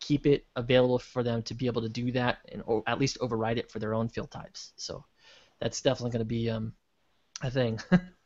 [0.01, 3.17] keep it available for them to be able to do that and or at least
[3.21, 4.73] override it for their own field types.
[4.75, 5.05] So
[5.61, 6.73] that's definitely going to be um,
[7.41, 7.79] a thing.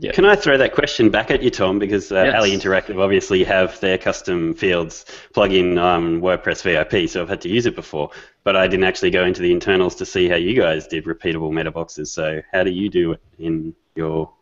[0.00, 0.12] Yeah.
[0.12, 1.78] Can I throw that question back at you, Tom?
[1.78, 2.34] Because uh, Yes.
[2.34, 7.42] Alley Interactive obviously have their custom fields plug in um, WordPress VIP, so I've had
[7.42, 8.10] to use it before.
[8.42, 11.52] But I didn't actually go into the internals to see how you guys did repeatable
[11.52, 12.10] meta boxes.
[12.10, 14.32] So how do you do it in your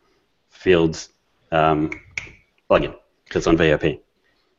[0.49, 1.09] fields
[1.51, 1.91] um,
[2.71, 2.95] plugin
[3.33, 4.05] that's on VIP?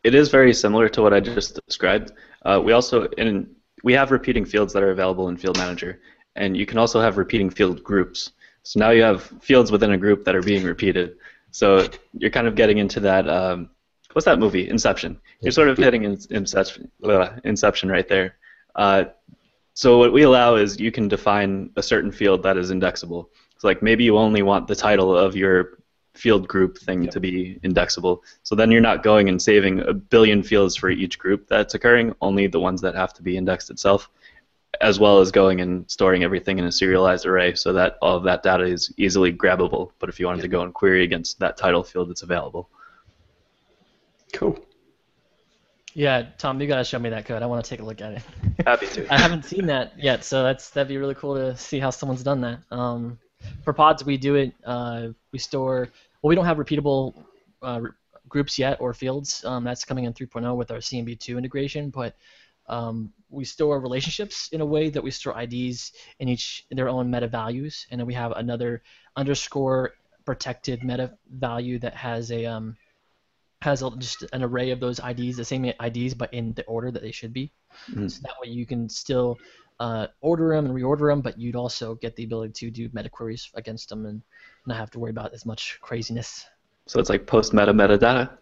[0.04, 2.12] It is very similar to what I just described.
[2.44, 3.50] Uh, we also in
[3.84, 6.00] we have repeating fields that are available in Fieldmanager,
[6.36, 8.34] and you can also have repeating field groups.
[8.70, 11.16] So now you have fields within a group that are being repeated.
[11.50, 13.28] So you're kind of getting into that.
[13.28, 13.72] Um,
[14.14, 14.70] what's that movie?
[14.70, 15.20] Inception.
[15.42, 18.36] You're sort of hitting in, Inception, uh, Inception right there.
[18.76, 19.06] Uh,
[19.74, 23.32] so what we allow is you can define a certain field that is indexable.
[23.58, 25.80] So like maybe you only want the title of your
[26.14, 28.24] field group thing to be indexable.
[28.44, 32.14] So then you're not going and saving a billion fields for each group that's occurring,
[32.22, 34.12] only the ones that have to be indexed itself,
[34.82, 38.24] as well as going and storing everything in a serialized array so that all of
[38.24, 39.92] that data is easily grabbable.
[40.00, 42.70] But if you wanted to go and query against that title field, it's available.
[44.34, 44.60] Cool.
[45.96, 47.42] yeah, Tom, you gotta show me that code.
[47.42, 48.22] I want to take a look at it.
[48.66, 49.08] Happy to.
[49.14, 52.24] I haven't seen that yet, so that's that'd be really cool to see how someone's
[52.24, 52.60] done that.
[52.70, 53.18] Um,
[53.64, 54.54] for pods, we do it.
[54.64, 55.90] Uh, we store.
[56.22, 57.16] Well, we don't have repeatable
[57.64, 57.92] uh, re-
[58.28, 59.44] groups yet or fields.
[59.44, 62.16] Um, that's coming in 3.0 with our CMB2 integration, but
[62.70, 66.90] um, we store relationships in a way that we store IDs in each in their
[66.90, 68.84] own meta values, and then we have another
[69.16, 69.94] underscore
[70.26, 72.78] protected meta value that has a um,
[73.62, 76.92] has a, just an array of those IDs, the same IDs, but in the order
[76.92, 77.52] that they should be.
[77.90, 78.10] Mhm.
[78.10, 79.38] So that way you can still
[79.80, 83.10] uh, order them and reorder them, but you'd also get the ability to do meta
[83.10, 84.22] queries against them and
[84.66, 86.46] not have to worry about as much craziness.
[86.88, 88.38] So it's like post meta metadata.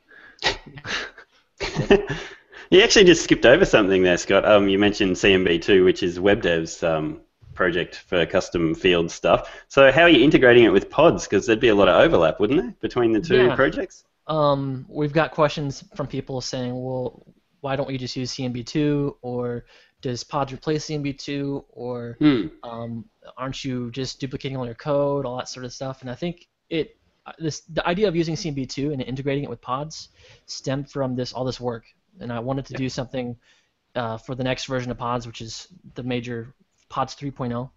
[2.69, 4.45] You actually just skipped over something there, Scott.
[4.45, 7.21] Um, you mentioned CMB2, which is WebDev's um,
[7.53, 9.51] project for custom field stuff.
[9.67, 11.25] So how are you integrating it with pods?
[11.25, 13.55] Because there'd be a lot of overlap, wouldn't there, between the two Yeah.
[13.55, 14.05] projects?
[14.27, 17.25] Um, we've got questions from people saying, well,
[17.61, 19.65] why don't we just use CMB2 or
[20.01, 22.47] does pods replace CMB2 or Hmm.
[22.63, 23.05] um,
[23.37, 26.01] aren't you just duplicating all your code, all that sort of stuff?
[26.01, 29.59] And I think it uh, this the idea of using CMB2 and integrating it with
[29.59, 30.09] pods
[30.45, 31.83] stemmed from this all this work,
[32.19, 33.35] and I wanted to do something
[33.95, 36.53] uh, for the next version of pods, which is the major
[36.89, 37.69] pods 3.0.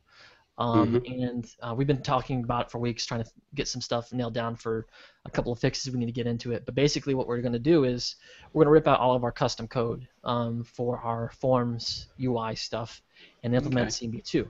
[0.59, 4.13] Um, And uh, we've been talking about it for weeks, trying to get some stuff
[4.13, 4.87] nailed down for
[5.25, 5.91] a couple of fixes.
[5.91, 6.67] We need to get into it.
[6.67, 8.17] But basically, what we're going to do is
[8.53, 12.55] we're going to rip out all of our custom code um, for our forms UI
[12.57, 13.01] stuff
[13.43, 14.47] and implement CMB2.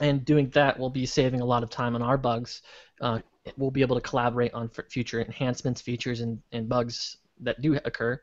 [0.00, 2.60] And doing that, we'll be saving a lot of time on our bugs.
[3.00, 3.20] Uh,
[3.56, 8.20] we'll be able to collaborate on future enhancements, features, and, and bugs that do occur.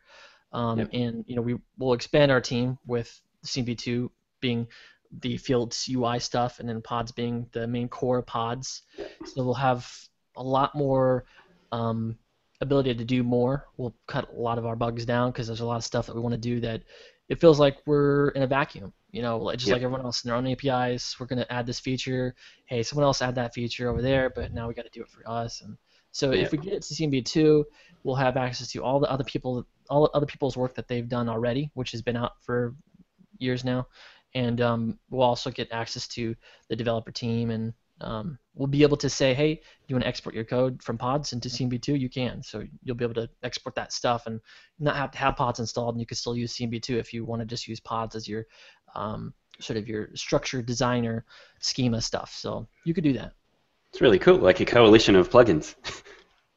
[0.53, 0.89] Um, Yep.
[0.93, 4.09] And you know, we will expand our team with CMB2
[4.41, 4.67] being
[5.21, 8.83] the field's UI stuff, and then pods being the main core pods.
[9.25, 9.89] So we'll have
[10.37, 11.25] a lot more
[11.71, 12.17] um,
[12.61, 13.67] ability to do more.
[13.77, 16.15] We'll cut a lot of our bugs down because there's a lot of stuff that
[16.15, 16.83] we want to do that
[17.29, 18.93] it feels like we're in a vacuum.
[19.11, 19.75] You know, just Yep.
[19.75, 22.33] like everyone else in their own APIs, we're going to add this feature.
[22.65, 25.09] Hey, someone else add that feature over there, but now we got to do it
[25.09, 25.61] for us.
[25.61, 25.77] And
[26.12, 26.45] so Yep.
[26.45, 27.63] if we get to CMB2,
[28.04, 31.08] we'll have access to all the other people, all the other people's work that they've
[31.08, 32.76] done already, which has been out for
[33.38, 33.88] years now,
[34.34, 36.36] and um, we'll also get access to
[36.69, 40.36] the developer team, and um, we'll be able to say, hey, you want to export
[40.36, 42.00] your code from pods into CMB2?
[42.00, 42.41] You can.
[42.41, 44.39] So you'll be able to export that stuff and
[44.80, 47.41] not have to have pods installed, and you can still use CMB2 if you want
[47.41, 48.45] to just use pods as your
[48.95, 51.26] um, sort of your structure designer
[51.60, 52.34] schema stuff.
[52.36, 53.34] So you could do that.
[53.91, 55.75] It's really cool, like a coalition of plugins.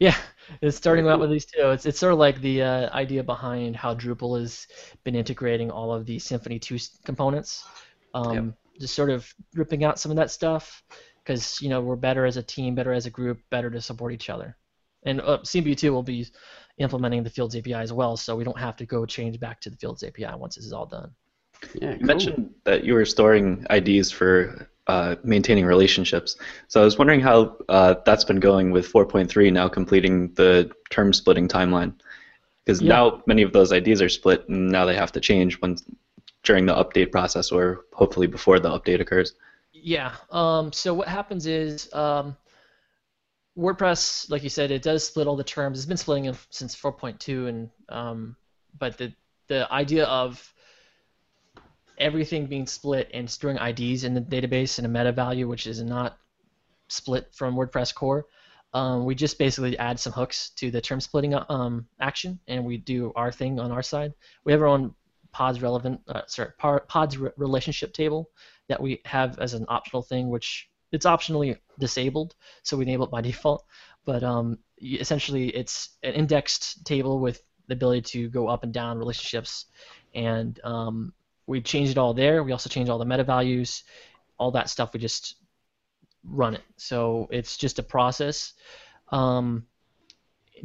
[0.00, 0.16] Yeah,
[0.60, 1.70] it's starting Very out with these two.
[1.70, 4.66] It's it's sort of like the uh, idea behind how Drupal has
[5.04, 7.64] been integrating all of the Symfony 2 components.
[8.12, 10.82] Um, Just sort of ripping out some of that stuff
[11.24, 14.12] because you know we're better as a team, better as a group, better to support
[14.12, 14.56] each other.
[15.04, 16.26] And uh, CMB2 will be
[16.78, 19.70] implementing the Fields API as well, so we don't have to go change back to
[19.70, 21.14] the Fields API once this is all done.
[21.74, 22.06] Yeah, You cool.
[22.06, 26.36] mentioned that you were storing IDs for uh, maintaining relationships.
[26.68, 31.12] So I was wondering how uh, that's been going with 4.3 now completing the term
[31.12, 31.94] splitting timeline.
[32.64, 32.88] Because Yeah.
[32.88, 35.76] now many of those IDs are split, and now they have to change when
[36.42, 39.34] during the update process, or hopefully before the update occurs.
[39.72, 40.12] Yeah.
[40.30, 42.36] Um, so what happens is um,
[43.58, 45.78] WordPress, like you said, it does split all the terms.
[45.78, 48.36] It's been splitting since 4.2, and um,
[48.78, 49.12] but the
[49.46, 50.53] the idea of
[51.98, 55.82] everything being split and storing IDs in the database in a meta value, which is
[55.82, 56.18] not
[56.88, 58.26] split from WordPress core.
[58.72, 62.76] Um, we just basically add some hooks to the term splitting um, action, and we
[62.76, 64.12] do our thing on our side.
[64.44, 64.94] We have our own
[65.30, 68.30] pods relevant, uh, sorry, pods re- relationship table
[68.68, 73.10] that we have as an optional thing, which it's optionally disabled, so we enable it
[73.10, 73.64] by default.
[74.04, 78.98] But um, essentially, it's an indexed table with the ability to go up and down
[78.98, 79.66] relationships,
[80.14, 81.12] and um,
[81.46, 82.42] we changed it all there.
[82.42, 83.84] We also changed all the meta values,
[84.38, 84.92] all that stuff.
[84.92, 85.36] We just
[86.24, 86.62] run it.
[86.76, 88.54] So it's just a process.
[89.10, 89.66] Um,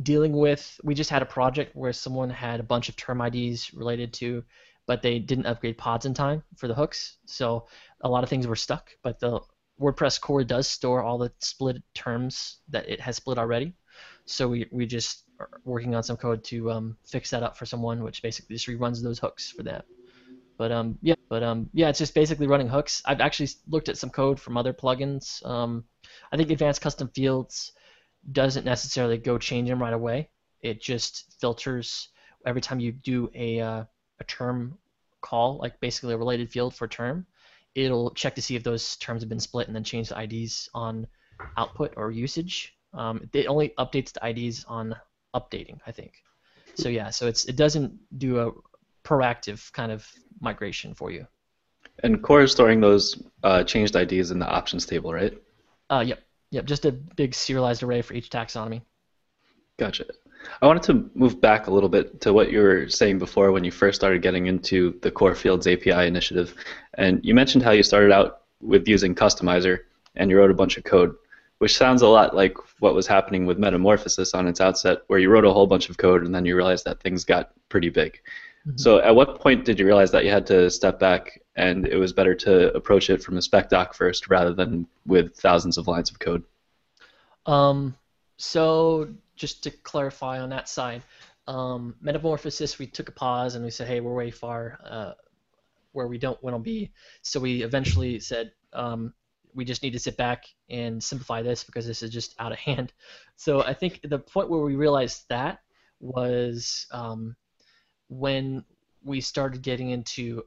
[0.02, 3.74] dealing with, we just had a project where someone had a bunch of term IDs
[3.74, 4.44] related to,
[4.86, 7.18] but they didn't upgrade pods in time for the hooks.
[7.26, 7.68] So
[8.02, 9.42] a lot of things were stuck, but the
[9.80, 13.74] WordPress core does store all the split terms that it has split already.
[14.26, 17.66] So we, we just are working on some code to um, fix that up for
[17.66, 19.86] someone, which basically just reruns those hooks for that.
[20.60, 23.02] But um, yeah, but um, yeah, it's just basically running hooks.
[23.06, 25.44] I've actually looked at some code from other plugins.
[25.46, 25.86] Um,
[26.34, 27.72] I think Advanced Custom Fields
[28.30, 30.30] doesn't necessarily go change them right away.
[30.62, 32.10] It just filters
[32.46, 33.84] every time you do a uh,
[34.20, 34.78] a term
[35.22, 37.26] call, like basically a related field for term.
[37.74, 40.68] It'll check to see if those terms have been split and then change the IDs
[40.74, 41.08] on
[41.56, 42.76] output or usage.
[42.94, 44.94] Um, it only updates the IDs on
[45.34, 46.16] updating, I think.
[46.76, 48.52] So yeah, so it's it doesn't do a
[49.04, 50.08] proactive kind of
[50.42, 51.26] migration for you.
[52.04, 55.38] And core is storing those uh, changed IDs in the options table, right?
[55.90, 56.20] Uh, yep,
[56.52, 58.82] yep, just a big serialized array for each taxonomy.
[59.78, 60.06] Gotcha.
[60.62, 63.64] I wanted to move back a little bit to what you were saying before when
[63.64, 66.56] you first started getting into the Core Fields API initiative.
[66.96, 69.80] And you mentioned how you started out with using Customizer
[70.16, 71.16] and you wrote a bunch of code,
[71.60, 75.30] which sounds a lot like what was happening with Metamorphosis on its outset, where you
[75.30, 78.20] wrote a whole bunch of code and then you realized that things got pretty big.
[78.68, 78.78] Mm-hmm.
[78.78, 81.98] So, at what point did you realize that you had to step back and it
[81.98, 85.88] was better to approach it from a spec doc first rather than with thousands of
[85.88, 86.44] lines of code?
[87.46, 87.96] Um,
[88.38, 91.04] so, just to clarify on that side,
[91.48, 95.14] um, Metamorphosis, we took a pause and we said, hey, we're way far uh,
[95.94, 96.92] where we don't want to be.
[97.22, 99.14] So, we eventually said, um,
[99.56, 102.58] we just need to sit back and simplify this because this is just out of
[102.58, 102.92] hand.
[103.38, 105.60] So, I think the point where we realized that
[106.02, 107.38] was um,
[108.10, 108.64] when
[109.04, 110.44] we started getting into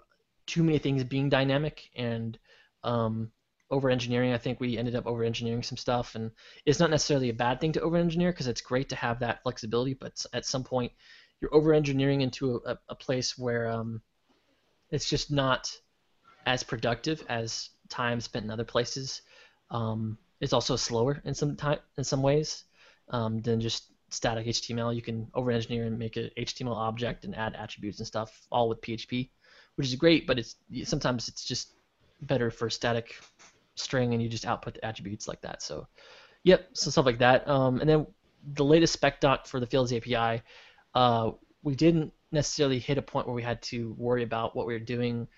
[0.46, 2.38] too many things being dynamic and
[2.84, 3.30] um,
[3.70, 4.32] over engineering.
[4.32, 6.30] I think we ended up over engineering some stuff, and
[6.66, 9.42] it's not necessarily a bad thing to over engineer because it's great to have that
[9.42, 9.94] flexibility.
[9.94, 10.92] But at some point,
[11.40, 14.02] you're over engineering into a, a place where um,
[14.90, 15.70] it's just not
[16.44, 19.22] as productive as time spent in other places.
[19.70, 22.64] Um, it's also slower in some time in some ways
[23.08, 24.94] um, than just static HTML.
[24.94, 28.80] You can over-engineer and make an HTML object and add attributes and stuff, all with
[28.80, 29.30] PHP,
[29.76, 30.26] which is great.
[30.26, 31.74] But it's sometimes it's just
[32.20, 33.14] better for static
[33.74, 35.62] string, and you just output the attributes like that.
[35.62, 35.86] So,
[36.44, 37.48] yep, so stuff like that.
[37.48, 38.06] Um, and then
[38.54, 40.42] the latest spec doc for the Fields API,
[40.94, 41.30] uh,
[41.62, 44.80] we didn't necessarily hit a point where we had to worry about what we were
[44.80, 45.28] doing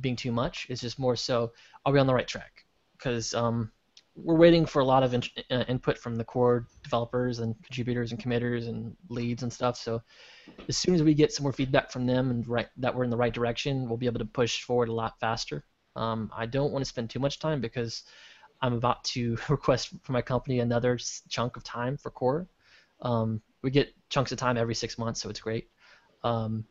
[0.00, 0.66] being too much.
[0.70, 1.52] It's just more so,
[1.84, 2.64] are we on the right track?
[2.96, 3.70] Because um,
[4.16, 8.12] we're waiting for a lot of in, uh, input from the core developers and contributors
[8.12, 9.76] and committers and leads and stuff.
[9.76, 10.00] So
[10.68, 13.10] as soon as we get some more feedback from them and right, that we're in
[13.10, 15.64] the right direction, we'll be able to push forward a lot faster.
[15.96, 18.04] Um, I don't want to spend too much time because
[18.62, 20.98] I'm about to request for my company another
[21.28, 22.46] chunk of time for core.
[23.02, 25.68] Um, we get chunks of time every six months, so it's great.
[26.22, 26.64] Um,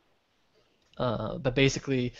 [0.97, 2.13] uh, but basically,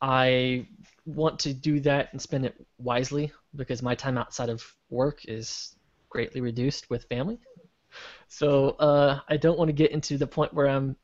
[0.00, 0.66] I
[1.08, 5.74] want to do that and spend it wisely because my time outside of work is
[6.10, 7.38] greatly reduced with family.
[8.28, 10.96] So uh, I don't want to get into the point where I'm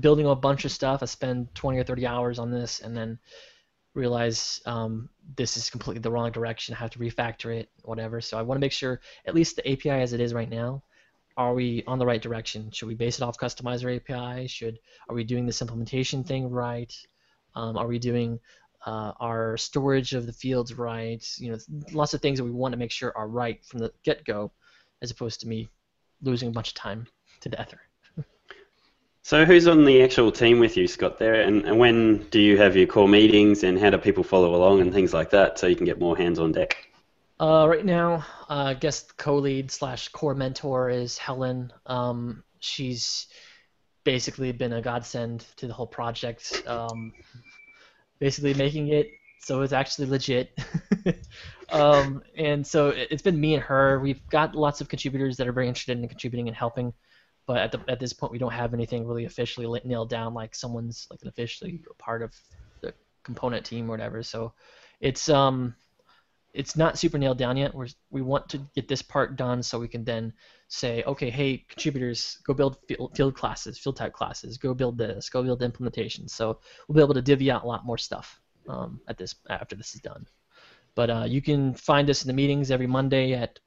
[0.00, 1.02] building a bunch of stuff.
[1.02, 3.18] I spend 20 or 30 hours on this and then
[3.94, 6.74] realize um, this is completely the wrong direction.
[6.74, 8.20] I have to refactor it, whatever.
[8.20, 10.82] So I want to make sure, at least the API as it is right now,
[11.36, 12.70] are we on the right direction?
[12.72, 14.46] Should we base it off customizer API?
[14.48, 16.92] Should are we doing this implementation thing right?
[17.54, 18.38] Um, are we doing
[18.86, 21.26] uh, our storage of the fields right?
[21.38, 21.58] You know,
[21.92, 24.52] lots of things that we want to make sure are right from the get-go,
[25.00, 25.68] as opposed to me
[26.22, 27.06] losing a bunch of time
[27.40, 27.74] to death.
[29.22, 31.18] so who's on the actual team with you, Scott?
[31.18, 34.54] There, and, and when do you have your core meetings, and how do people follow
[34.54, 36.88] along, and things like that, so you can get more hands on deck?
[37.40, 41.72] Uh, right now, uh, I guess co-lead slash core mentor is Helen.
[41.86, 43.26] Um, she's
[44.04, 46.62] basically been a godsend to the whole project.
[46.66, 47.12] Um,
[48.22, 49.10] basically making it
[49.40, 50.56] so it's actually legit.
[51.70, 53.98] um, and so it's been me and her.
[53.98, 56.92] We've got lots of contributors that are very interested in contributing and helping,
[57.48, 60.32] but at the at this point we don't have anything really officially nailed down.
[60.32, 62.32] Like someone's like an officially part of
[62.82, 62.94] the
[63.24, 64.22] component team or whatever.
[64.22, 64.52] So
[65.00, 65.74] it's um
[66.54, 67.74] it's not super nailed down yet.
[67.74, 70.32] We're, we want to get this part done so we can then
[70.68, 72.78] say, okay, hey, contributors, go build
[73.14, 76.30] field classes, field type classes, go build this, go build implementations.
[76.30, 79.76] So we'll be able to divvy out a lot more stuff um, at this after
[79.76, 80.26] this is done.
[80.94, 83.58] But uh, you can find us in the meetings every Monday at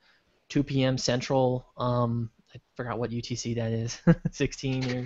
[0.50, 0.98] 2 p.m.
[0.98, 1.66] Central.
[1.78, 4.00] Um, I forgot what UTC that is,
[4.32, 5.06] 16 or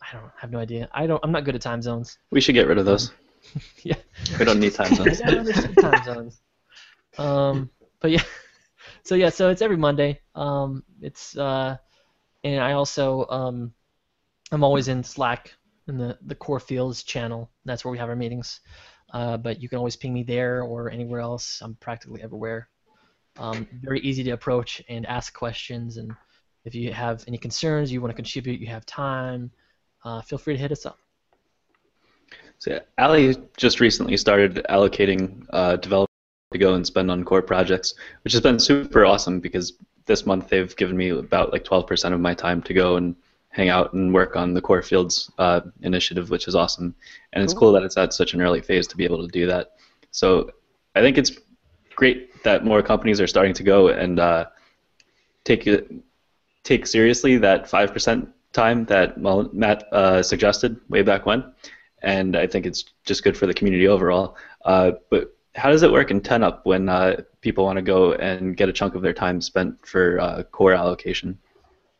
[0.00, 0.88] I don't have no idea.
[0.92, 1.20] I don't.
[1.24, 2.18] I'm not good at time zones.
[2.30, 3.12] We should get rid of those.
[3.82, 3.96] yeah.
[4.38, 5.20] We don't need time zones.
[5.22, 6.40] I don't understand time zones.
[7.18, 8.22] Um, but yeah.
[9.02, 9.30] So yeah.
[9.30, 10.20] So it's every Monday.
[10.34, 11.76] Um, it's uh,
[12.44, 13.72] and I also um,
[14.52, 15.54] I'm always in Slack
[15.88, 17.50] in the the core fields channel.
[17.64, 18.60] That's where we have our meetings.
[19.12, 21.60] Uh, but you can always ping me there or anywhere else.
[21.62, 22.68] I'm practically everywhere.
[23.38, 25.96] Um, very easy to approach and ask questions.
[25.96, 26.12] And
[26.64, 29.50] if you have any concerns, you want to contribute, you have time,
[30.04, 30.98] uh, feel free to hit us up.
[32.58, 36.07] So Alley just recently started allocating uh, developers
[36.52, 37.94] to go and spend on core projects,
[38.24, 39.74] which has been super awesome because
[40.06, 43.14] this month they've given me about like 12% of my time to go and
[43.50, 46.94] hang out and work on the core fields uh, initiative, which is awesome.
[47.32, 49.46] And it's cool that it's at such an early phase to be able to do
[49.46, 49.72] that.
[50.10, 50.50] So
[50.94, 51.32] I think it's
[51.94, 54.46] great that more companies are starting to go and uh,
[55.44, 55.68] take
[56.64, 61.52] take seriously that five percent time that Matt uh, suggested way back when,
[62.02, 64.36] and I think it's just good for the community overall.
[64.64, 68.56] Uh, but how does it work in 10up when uh, people want to go and
[68.56, 71.38] get a chunk of their time spent for uh, core allocation?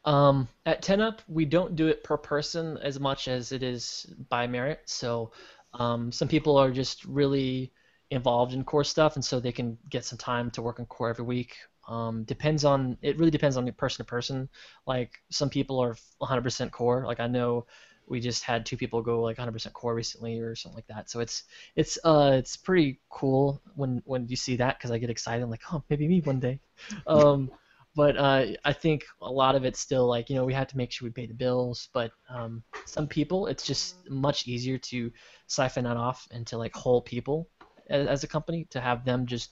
[0.04, 4.46] Um, at 10up, we don't do it per person as much as it is by
[4.46, 4.80] merit.
[4.86, 5.32] So
[5.74, 7.72] um, some people are just really
[8.10, 11.10] involved in core stuff, and so they can get some time to work on core
[11.10, 11.56] every week.
[11.88, 14.48] Um, depends on it really depends on the person to person.
[14.86, 17.04] Like some people are 100% core.
[17.06, 17.66] Like I know
[18.08, 21.10] we just had two people go like 100% core recently or something like that.
[21.10, 21.44] So it's
[21.76, 25.42] it's uh it's pretty cool when when you see that because I get excited.
[25.42, 26.60] I'm like, oh, maybe me one day.
[27.06, 27.50] Um,
[27.96, 30.76] but uh, I think a lot of it's still like you know we have to
[30.76, 31.88] make sure we pay the bills.
[31.92, 35.10] But um, some people, it's just much easier to
[35.48, 37.48] siphon that off into like whole people
[37.90, 39.50] as, as a company to have them just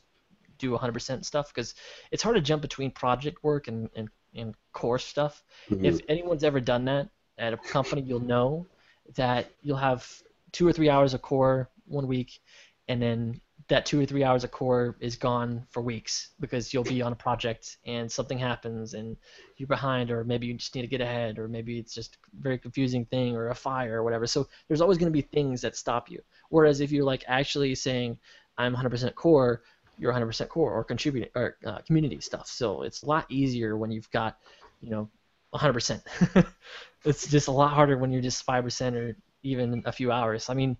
[0.58, 1.74] do 100% stuff because
[2.12, 5.42] it's hard to jump between project work and and, and core stuff.
[5.68, 5.84] Mm-hmm.
[5.84, 7.08] If anyone's ever done that
[7.38, 8.66] at a company, you'll know
[9.14, 10.06] that you'll have
[10.52, 12.40] two or three hours of core one week,
[12.88, 16.84] and then that two or three hours of core is gone for weeks because you'll
[16.84, 19.16] be on a project and something happens and
[19.56, 22.42] you're behind or maybe you just need to get ahead or maybe it's just a
[22.42, 24.24] very confusing thing or a fire or whatever.
[24.24, 26.20] So there's always going to be things that stop you.
[26.50, 28.18] Whereas if you're like actually saying
[28.58, 29.62] i'm 100% core
[29.98, 32.46] you're 100% core or contributing or uh, community stuff.
[32.46, 34.38] So it's a lot easier when you've got
[34.80, 35.08] you know
[35.54, 36.46] 100%
[37.04, 40.54] it's just a lot harder when you're just 5% or even a few hours i
[40.54, 40.76] mean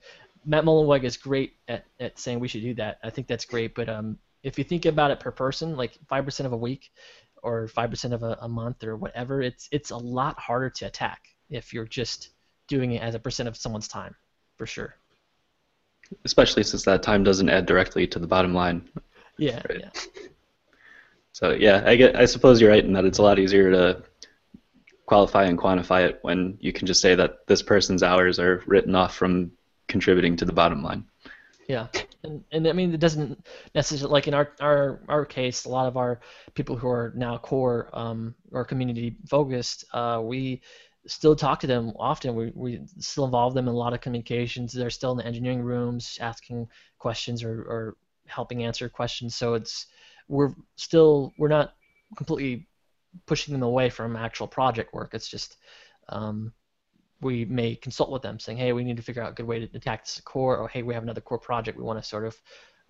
[0.47, 2.99] Matt Mullenweg is great at, at saying we should do that.
[3.03, 6.25] I think that's great, but um, if you think about it per person, like five
[6.25, 6.93] percent of a week
[7.43, 10.87] or five percent of a, a month or whatever, it's it's a lot harder to
[10.87, 12.31] attack if you're just
[12.69, 14.15] doing it as a percent of someone's time,
[14.57, 14.95] for sure.
[16.25, 18.89] Especially since that time doesn't add directly to the bottom line.
[19.37, 19.61] Yeah.
[19.69, 19.81] Right?
[19.81, 19.91] yeah.
[21.33, 22.15] So yeah, I get.
[22.15, 24.03] I suppose you're right in that it's a lot easier to
[25.07, 28.95] qualify and quantify it when you can just say that this person's hours are written
[28.95, 29.53] off from
[29.89, 31.05] contributing to the bottom line.
[31.69, 31.89] Yeah,
[32.23, 33.45] and, and I mean it doesn't
[33.75, 36.21] necessarily like in our, our our case, a lot of our
[36.55, 40.61] people who are now core um, or community focused, uh, we
[41.07, 42.35] still talk to them often.
[42.35, 44.73] We, we still involve them in a lot of communications.
[44.73, 47.97] They're still in the engineering rooms asking questions or, or
[48.27, 49.35] helping answer questions.
[49.35, 49.87] So it's
[50.29, 51.75] we're still we're not
[52.17, 52.67] completely
[53.25, 55.15] pushing them away from actual project work.
[55.15, 55.57] It's just
[56.09, 56.53] um,
[57.21, 59.67] we may consult with them saying, hey, we need to figure out a good way
[59.67, 62.27] to attack this core, or hey, we have another core project we want to sort
[62.27, 62.37] of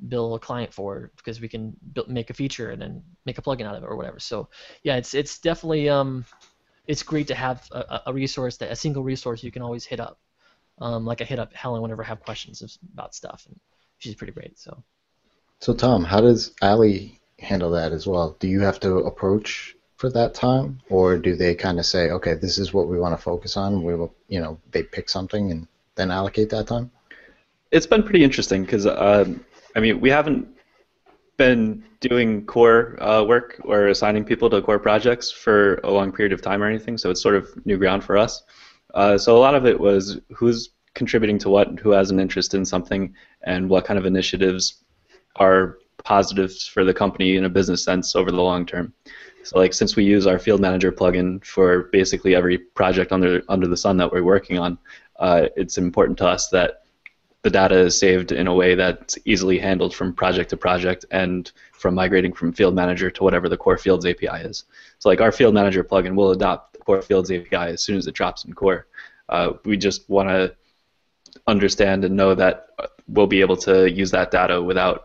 [0.08, 3.42] build a client for because we can build, make a feature and then make a
[3.42, 4.18] plugin out of it or whatever.
[4.18, 4.48] So
[4.82, 6.24] yeah, it's it's definitely um,
[6.86, 10.00] it's great to have a, a resource that a single resource you can always hit
[10.00, 10.18] up.
[10.78, 13.58] Um, like I hit up Helen whenever I have questions about stuff, and
[13.98, 14.58] she's pretty great.
[14.58, 14.82] So.
[15.60, 18.36] So Tom, how does Alley handle that as well?
[18.38, 22.34] Do you have to approach for that time, or do they kind of say, okay,
[22.34, 23.82] this is what we want to focus on?
[23.82, 26.90] We will, you know, they pick something and then allocate that time.
[27.70, 29.44] It's been pretty interesting because, um,
[29.74, 30.48] I mean, we haven't
[31.36, 36.32] been doing core uh, work or assigning people to core projects for a long period
[36.32, 38.42] of time or anything, so it's sort of new ground for us.
[38.94, 42.54] Uh, so a lot of it was who's contributing to what, who has an interest
[42.54, 44.82] in something, and what kind of initiatives
[45.36, 48.92] are positives for the company in a business sense over the long term.
[49.46, 53.76] So like since we use our Fieldmanager plugin for basically every project under under the
[53.76, 54.76] sun that we're working on,
[55.20, 56.82] uh, it's important to us that
[57.42, 61.52] the data is saved in a way that's easily handled from project to project and
[61.72, 64.64] from migrating from Fieldmanager to whatever the Core Fields API is.
[64.98, 68.16] So like our Fieldmanager plugin will adopt the Core Fields API as soon as it
[68.16, 68.88] drops in Core.
[69.28, 70.56] Uh, we just want to
[71.46, 72.70] understand and know that
[73.06, 75.04] we'll be able to use that data without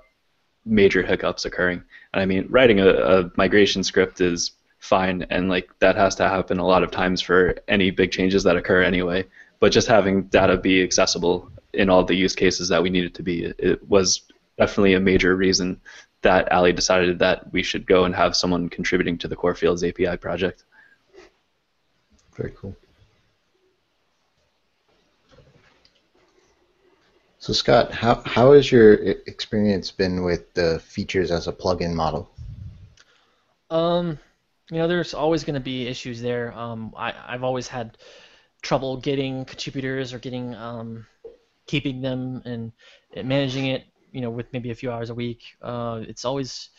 [0.66, 1.84] major hiccups occurring.
[2.14, 6.28] And I mean, writing a, a migration script is fine, and like that has to
[6.28, 9.26] happen a lot of times for any big changes that occur anyway.
[9.60, 13.24] But just having data be accessible in all the use cases that we needed to
[13.24, 14.24] be, it was
[14.58, 15.80] definitely a major reason
[16.22, 19.84] that Alley decided that we should go and have someone contributing to the Core Fields
[19.84, 20.66] API project.
[22.36, 22.76] Very cool.
[27.42, 32.30] So Scott, how, how has your experience been with the features as a plugin model?
[33.72, 34.20] Um,
[34.70, 36.54] you know, there's always going to be issues there.
[36.54, 37.98] Um, I, I've always had
[38.62, 41.08] trouble getting contributors or getting um,
[41.66, 42.72] keeping them and,
[43.26, 43.86] managing it.
[44.12, 45.42] You know, with maybe a few hours a week.
[45.64, 46.70] Uh, it's always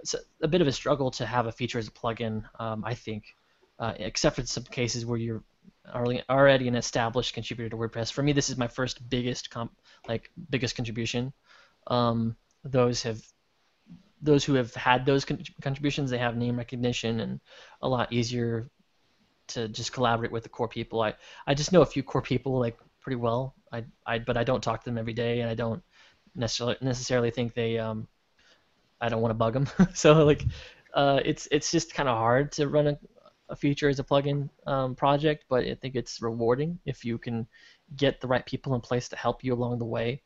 [0.00, 2.44] it's a, a, bit of a struggle to have a feature as a plugin.
[2.60, 3.34] Um, I think,
[3.78, 5.42] uh, except for some cases where you're
[5.88, 8.12] already an established contributor to WordPress.
[8.12, 9.72] For me, this is my first biggest comp,
[10.08, 11.32] like biggest contribution.
[11.86, 13.22] Um, those have
[14.20, 17.40] those who have had those con- contributions, they have name recognition and
[17.82, 18.70] a lot easier
[19.48, 21.02] to just collaborate with the core people.
[21.02, 21.14] I,
[21.46, 23.54] I just know a few core people like pretty well.
[23.72, 25.82] I, I but I don't talk to them every day, and I don't
[26.34, 28.08] necessarily necessarily think they um,
[29.00, 29.68] I don't want to bug them.
[29.94, 30.44] so like,
[30.94, 32.98] uh, it's it's just kind of hard to run a,
[33.48, 37.46] a feature as a plugin um, project, but I think it's rewarding if you can
[37.96, 40.22] get the right people in place to help you along the way.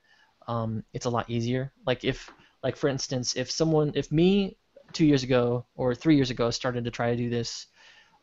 [0.46, 1.72] Um, it's a lot easier.
[1.86, 2.30] Like if,
[2.62, 4.56] like for instance, if someone, if me
[4.92, 7.66] two years ago or three years ago started to try to do this,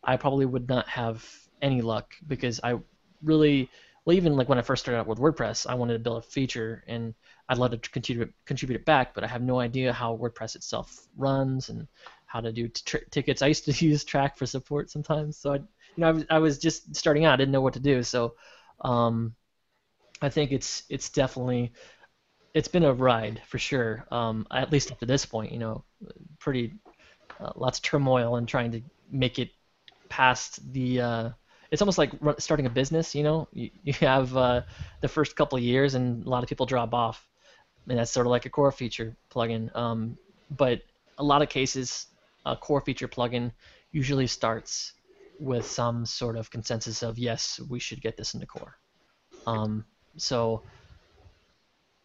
[0.04, 1.26] I probably would not have
[1.62, 2.80] any luck because I
[3.22, 3.70] really,
[4.06, 6.28] well, even like when I first started out with WordPress, I wanted to build a
[6.28, 7.14] feature and
[7.50, 11.08] I'd love to contribute contribute it back, but I have no idea how WordPress itself
[11.18, 11.88] runs and
[12.26, 13.41] how to do t- tickets.
[13.41, 15.64] I used to use Trac for support sometimes, so I, you
[15.98, 18.04] know, I was, I was just starting out, I didn't know what to do.
[18.04, 18.36] So,
[18.84, 19.36] um,
[20.22, 21.72] I think it's it's definitely
[22.54, 24.06] it's been a ride for sure.
[24.12, 25.84] Um, at least up to this point, you know,
[26.40, 26.74] pretty
[27.40, 28.82] uh, lots of turmoil and trying to
[29.12, 29.50] make it
[30.10, 31.02] past the.
[31.02, 31.30] Uh,
[31.72, 33.16] it's almost like starting a business.
[33.16, 34.62] You know, you, you have uh,
[35.02, 37.28] the first couple of years, and a lot of people drop off,
[37.88, 39.76] and that's sort of like a core feature plugin.
[39.76, 40.18] Um,
[40.56, 40.82] but
[41.18, 42.08] a lot of cases,
[42.46, 43.52] a core feature plugin
[43.92, 44.94] usually starts
[45.44, 48.78] with some sort of consensus of yes, we should get this into core.
[49.46, 49.84] Um,
[50.16, 50.64] so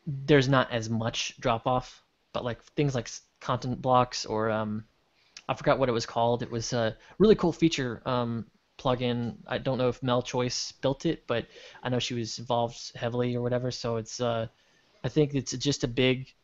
[0.06, 3.08] there's not as much drop off, but like things like
[3.40, 4.84] content blocks or um,
[5.48, 6.42] I forgot what it was called.
[6.42, 9.36] It was a really cool feature um, plugin.
[9.46, 11.46] I don't know if Mel Choyce built it, but
[11.82, 13.70] I know she was involved heavily or whatever.
[13.70, 14.48] So it's uh,
[15.04, 16.34] I think it's just a big,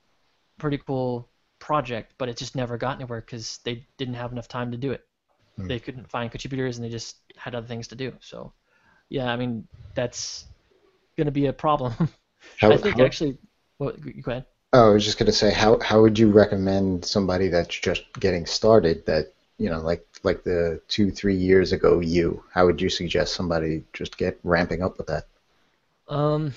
[0.59, 1.29] pretty cool
[1.59, 4.93] project, but it just never got anywhere because they didn't have enough time to do
[4.93, 5.05] it.
[5.57, 5.69] Hmm.
[5.69, 8.13] They couldn't find contributors and they just had other things to do.
[8.21, 8.53] So,
[9.09, 10.47] yeah, I mean that's
[11.17, 11.95] going to be a problem.
[12.61, 13.39] How, I think how, actually.
[13.79, 13.93] Well,
[14.23, 14.45] go ahead.
[14.75, 18.05] Oh, I was just going to say, how how would you recommend somebody that's just
[18.21, 22.45] getting started that you know, like like the two three years ago you?
[22.53, 25.27] How would you suggest somebody just get ramping up with that?
[26.09, 26.53] Um,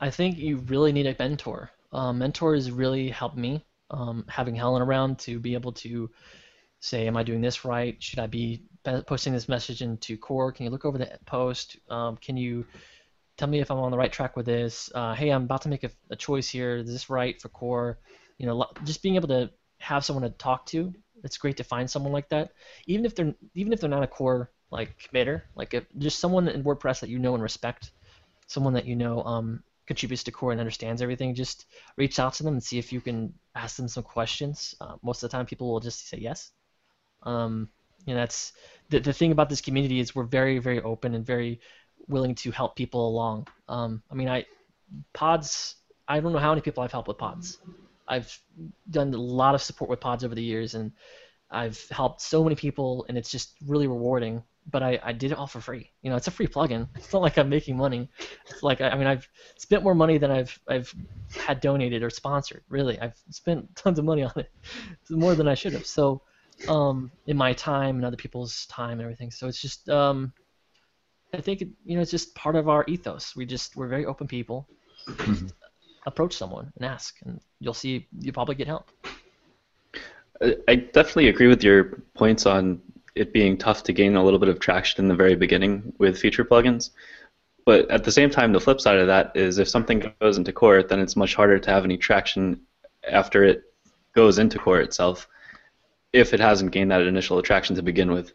[0.00, 1.70] I think you really need a mentor.
[1.92, 6.10] Um, mentors really helped me um, having Helen around to be able to
[6.84, 8.00] say, am I doing this right?
[8.02, 8.62] Should I be
[9.06, 10.52] posting this message into core?
[10.52, 11.78] Can you look over the post?
[11.88, 12.66] Um, can you
[13.38, 14.90] tell me if I'm on the right track with this?
[14.94, 16.76] Uh, hey, I'm about to make a, a, choice here.
[16.76, 17.98] Is this right for core?
[18.36, 20.92] You know, just being able to have someone to talk to.
[21.22, 22.50] It's great to find someone like that,
[22.86, 26.48] even if they're even if they're not a core like committer, like if just someone
[26.48, 27.92] in WordPress that you know and respect,
[28.46, 31.64] someone that you know um, contributes to core and understands everything, just
[31.96, 34.74] reach out to them and see if you can ask them some questions.
[34.82, 36.52] Uh, most of the time, people will just say yes.
[37.24, 37.68] Um,
[38.06, 38.52] and that's
[38.90, 41.60] the, the thing about this community is we're very, very open and very
[42.08, 43.48] willing to help people along.
[43.68, 44.46] Um, I mean, I
[45.12, 45.76] pods.
[46.06, 47.58] I don't know how many people I've helped with pods.
[48.06, 48.38] I've
[48.90, 50.92] done a lot of support with pods over the years, and
[51.50, 55.38] I've helped so many people, and it's just really rewarding but I, I did it
[55.38, 55.90] all for free.
[56.02, 56.88] You know, it's a free plugin.
[56.96, 58.08] It's not like I'm making money.
[58.48, 60.94] It's like I, I mean, I've spent more money than I've I've
[61.36, 62.62] had donated or sponsored.
[62.68, 64.50] Really, I've spent tons of money on it,
[65.00, 65.86] it's more than I should have.
[65.86, 66.22] So,
[66.68, 69.30] um, in my time and other people's time and everything.
[69.30, 70.32] So it's just um,
[71.32, 73.34] I think you know it's just part of our ethos.
[73.36, 74.68] We just we're very open people.
[75.06, 75.48] Mm-hmm.
[76.06, 78.90] Approach someone and ask, and you'll see you probably get help.
[80.68, 82.82] I definitely agree with your points on
[83.14, 86.18] it being tough to gain a little bit of traction in the very beginning with
[86.18, 86.90] feature plugins.
[87.64, 90.52] But at the same time, the flip side of that is if something goes into
[90.52, 92.60] core, then it's much harder to have any traction
[93.08, 93.62] after it
[94.14, 95.28] goes into core itself
[96.14, 98.32] if it hasn't gained that initial attraction to begin with.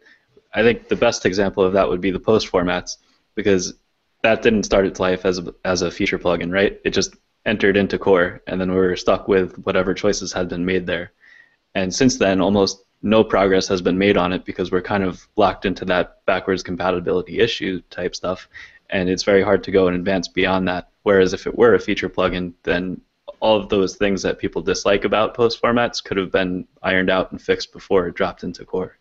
[0.52, 2.98] I think the best example of that would be the post formats
[3.34, 3.72] because
[4.22, 6.78] that didn't start its life as a, as a feature plugin, right?
[6.84, 7.16] It just
[7.46, 11.12] entered into core, and then we're stuck with whatever choices had been made there.
[11.74, 15.26] And since then, almost no progress has been made on it because we're kind of
[15.36, 18.46] locked into that backwards compatibility issue type stuff,
[18.90, 20.90] and it's very hard to go and advance beyond that.
[21.02, 23.00] Whereas if it were a feature plugin, then
[23.40, 27.32] all of those things that people dislike about post formats could have been ironed out
[27.32, 28.98] and fixed before it dropped into core.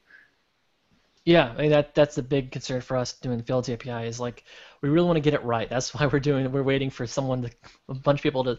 [1.26, 4.20] Yeah, I mean, that that's the big concern for us doing the Fields API is
[4.20, 4.46] like
[4.82, 5.70] we really want to get it right.
[5.70, 6.52] That's why we're doing.
[6.52, 7.52] We're waiting for someone to
[7.90, 8.58] a bunch of people to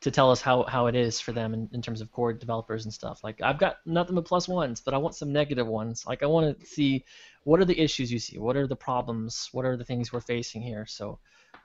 [0.00, 2.84] to tell us how, how it is for them in, in terms of core developers
[2.84, 3.22] and stuff.
[3.22, 6.06] Like I've got nothing but plus ones, but I want some negative ones.
[6.06, 7.04] Like I want to see
[7.44, 10.20] what are the issues you see, what are the problems, what are the things we're
[10.20, 10.86] facing here.
[10.86, 11.18] So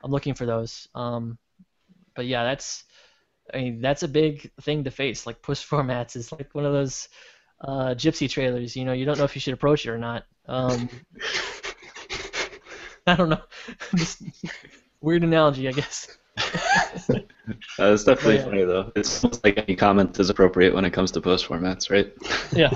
[0.03, 0.87] I'm looking for those.
[0.95, 1.37] Um,
[2.13, 2.83] but yeah, that's
[3.53, 5.25] I mean that's a big thing to face.
[5.25, 7.09] Like push formats is like one of those
[7.61, 8.75] uh, gypsy trailers.
[8.75, 10.25] You know, you don't know if you should approach it or not.
[10.47, 10.89] Um,
[13.07, 13.41] I don't know.
[15.01, 16.17] weird analogy, I guess.
[16.37, 17.19] uh,
[17.79, 18.43] it's definitely yeah.
[18.43, 18.91] funny though.
[18.95, 22.11] It's almost like any comment is appropriate when it comes to post formats, right?
[22.51, 22.73] Yeah.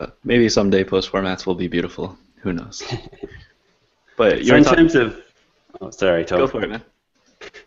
[0.00, 2.16] uh, maybe someday post formats will be beautiful.
[2.42, 2.82] Who knows?
[4.16, 5.22] But so in terms of,
[5.80, 6.38] oh, sorry, Tom.
[6.38, 6.82] Go for it, man.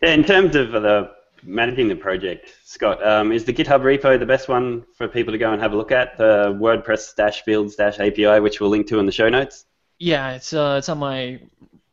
[0.02, 1.12] Yeah, in terms of the
[1.44, 5.38] managing the project, Scott, um, is the GitHub repo the best one for people to
[5.38, 6.18] go and have a look at?
[6.18, 9.66] The WordPress dash fields dash API, which we'll link to in the show notes.
[10.00, 11.40] Yeah, it's uh, it's on my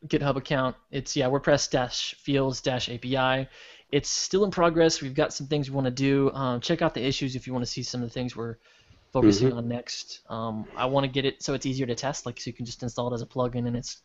[0.07, 0.77] GitHub account.
[0.91, 3.49] It's yeah, WordPress dash fields dash API.
[3.93, 5.01] It's still in progress.
[5.01, 6.31] We've got some things we want to do.
[6.33, 8.57] Um, check out the issues if you want to see some of the things we're
[9.13, 9.59] focusing mm-hmm.
[9.59, 10.21] on next.
[10.29, 12.67] Um, I want to get it so it's easier to test, like so you can
[12.67, 14.03] just install it as a plugin and it's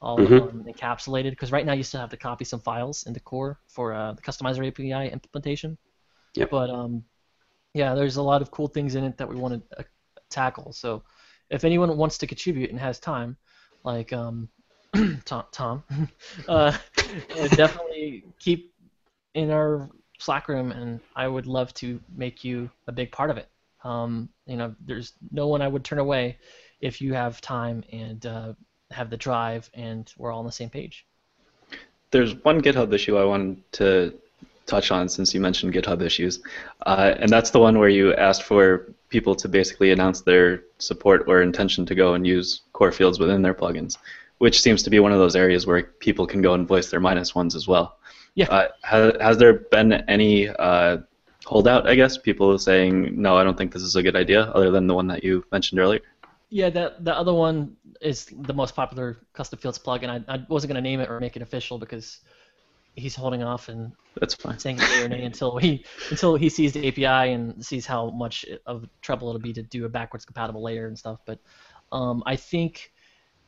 [0.00, 0.58] all mm-hmm.
[0.58, 1.30] um, encapsulated.
[1.30, 4.22] Because right now you still have to copy some files into Core for uh, the
[4.22, 5.78] Customizer API implementation.
[6.34, 6.50] Yep.
[6.50, 7.04] But um,
[7.74, 9.82] yeah, there's a lot of cool things in it that we want to uh,
[10.30, 10.72] tackle.
[10.72, 11.02] So
[11.50, 13.36] if anyone wants to contribute and has time,
[13.84, 14.48] like um,
[15.24, 15.82] Tom, Tom
[16.48, 16.76] uh,
[17.50, 18.74] definitely keep
[19.34, 19.88] in our
[20.18, 23.48] Slack room, and I would love to make you a big part of it.
[23.84, 26.38] Um, you know, there's no one I would turn away
[26.80, 28.52] if you have time and uh,
[28.90, 31.06] have the drive, and we're all on the same page.
[32.10, 34.14] There's one GitHub issue I wanted to
[34.66, 36.40] touch on since you mentioned GitHub issues,
[36.86, 41.24] uh, and that's the one where you asked for people to basically announce their support
[41.26, 43.96] or intention to go and use core fields within their plugins
[44.38, 47.00] which seems to be one of those areas where people can go and voice their
[47.00, 47.98] minus ones as well.
[48.34, 48.46] Yeah.
[48.48, 50.98] Uh, has, has there been any uh,
[51.44, 54.70] holdout, I guess, people saying, no, I don't think this is a good idea, other
[54.70, 56.00] than the one that you mentioned earlier?
[56.50, 60.08] Yeah, that the other one is the most popular custom fields plugin.
[60.08, 62.20] I, I wasn't going to name it or make it official because
[62.94, 64.58] he's holding off and that's fine.
[64.58, 68.44] saying yay or nay until he until he sees the API and sees how much
[68.66, 71.20] of trouble it'll be to do a backwards compatible layer and stuff.
[71.24, 71.38] But
[71.92, 72.92] um, I think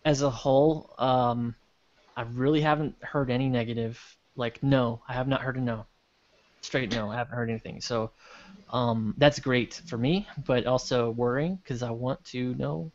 [0.05, 1.55] as a whole, um,
[2.17, 4.01] I really haven't heard any negative.
[4.37, 5.87] Like, no, I have not heard a no.
[6.63, 7.81] Straight no, I haven't heard anything.
[7.81, 8.13] So
[8.71, 12.93] um, that's great for me, but also worrying because I want to know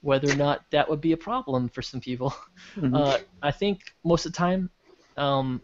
[0.00, 2.34] whether or not that would be a problem for some people.
[2.76, 2.94] Mm-hmm.
[2.94, 4.70] Uh, I think most of the time,
[5.16, 5.60] um,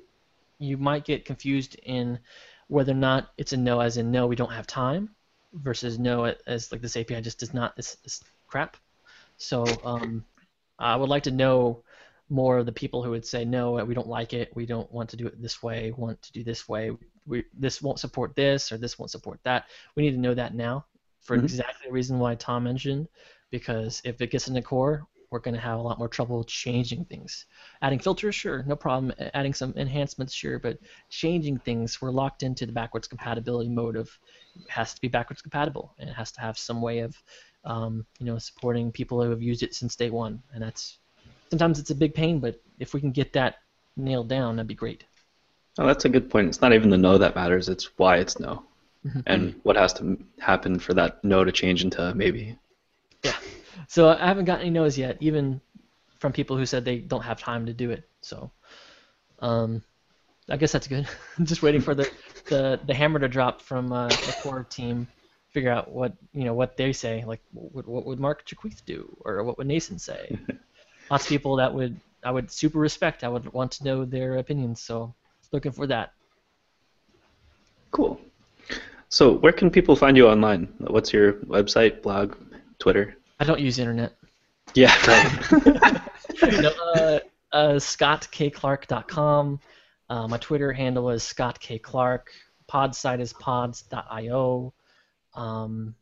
[0.59, 2.18] you might get confused in
[2.68, 5.11] whether or not it's a no, as in no, we don't have time,
[5.53, 8.76] versus no, as like this API just does not this, this crap.
[9.37, 10.24] So um,
[10.78, 11.82] I would like to know
[12.30, 15.11] more of the people who would say no, we don't like it, we don't want
[15.11, 16.91] to do it this way, want to do this way,
[17.26, 19.66] we, this won't support this or this won't support that.
[19.95, 20.87] We need to know that now
[21.20, 21.45] for mm-hmm.
[21.45, 23.09] exactly the reason why Tom mentioned,
[23.55, 27.05] because if it gets into core, we're going to have a lot more trouble changing
[27.05, 27.46] things.
[27.82, 29.12] Adding filters, sure, no problem.
[29.32, 30.76] Adding some enhancements, sure, but
[31.09, 34.11] changing things, we're locked into the backwards compatibility mode of
[34.57, 37.16] it has to be backwards compatible and it has to have some way of
[37.64, 40.98] um, you know, supporting people who have used it since day one, and that's
[41.50, 43.61] sometimes it's a big pain, but if we can get that
[43.96, 45.05] nailed down, that'd be great.
[45.78, 46.48] Oh, that's a good point.
[46.48, 48.64] It's not even the no that matters; it's why it's no,
[49.07, 49.20] mm-hmm.
[49.26, 52.59] and what has to happen for that no to change into maybe.
[53.89, 55.61] So I haven't got any no's yet, even
[56.18, 58.09] from people who said they don't have time to do it.
[58.20, 58.51] So,
[59.41, 59.83] um,
[60.49, 61.07] I guess that's good.
[61.43, 62.11] Just waiting for the,
[62.49, 65.09] the, the hammer to drop from uh, the core team
[65.55, 67.25] figure out what you know what they say.
[67.25, 70.37] Like, what, what would Mark Jaquith do, or what would Nacin say?
[71.11, 73.22] Lots of people that would I would super respect.
[73.25, 74.81] I would want to know their opinions.
[74.81, 75.14] So,
[75.53, 76.12] looking for that.
[77.93, 78.20] Cool.
[79.09, 80.72] So, where can people find you online?
[80.79, 82.35] What's your website, blog,
[82.81, 83.16] Twitter?
[83.39, 84.14] I don't use internet.
[84.74, 86.03] Yeah, right.
[86.43, 87.20] no, uh,
[87.53, 89.61] uh, ScottKClark.com.
[90.09, 91.78] Uh, my Twitter handle is Scott K.
[91.78, 92.30] Clark.
[92.66, 94.72] Pod site is pods.io.
[95.35, 95.95] Um,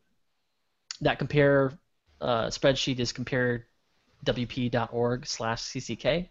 [1.00, 1.72] that compare
[2.20, 6.28] uh, spreadsheet is comparewp.org slash cck.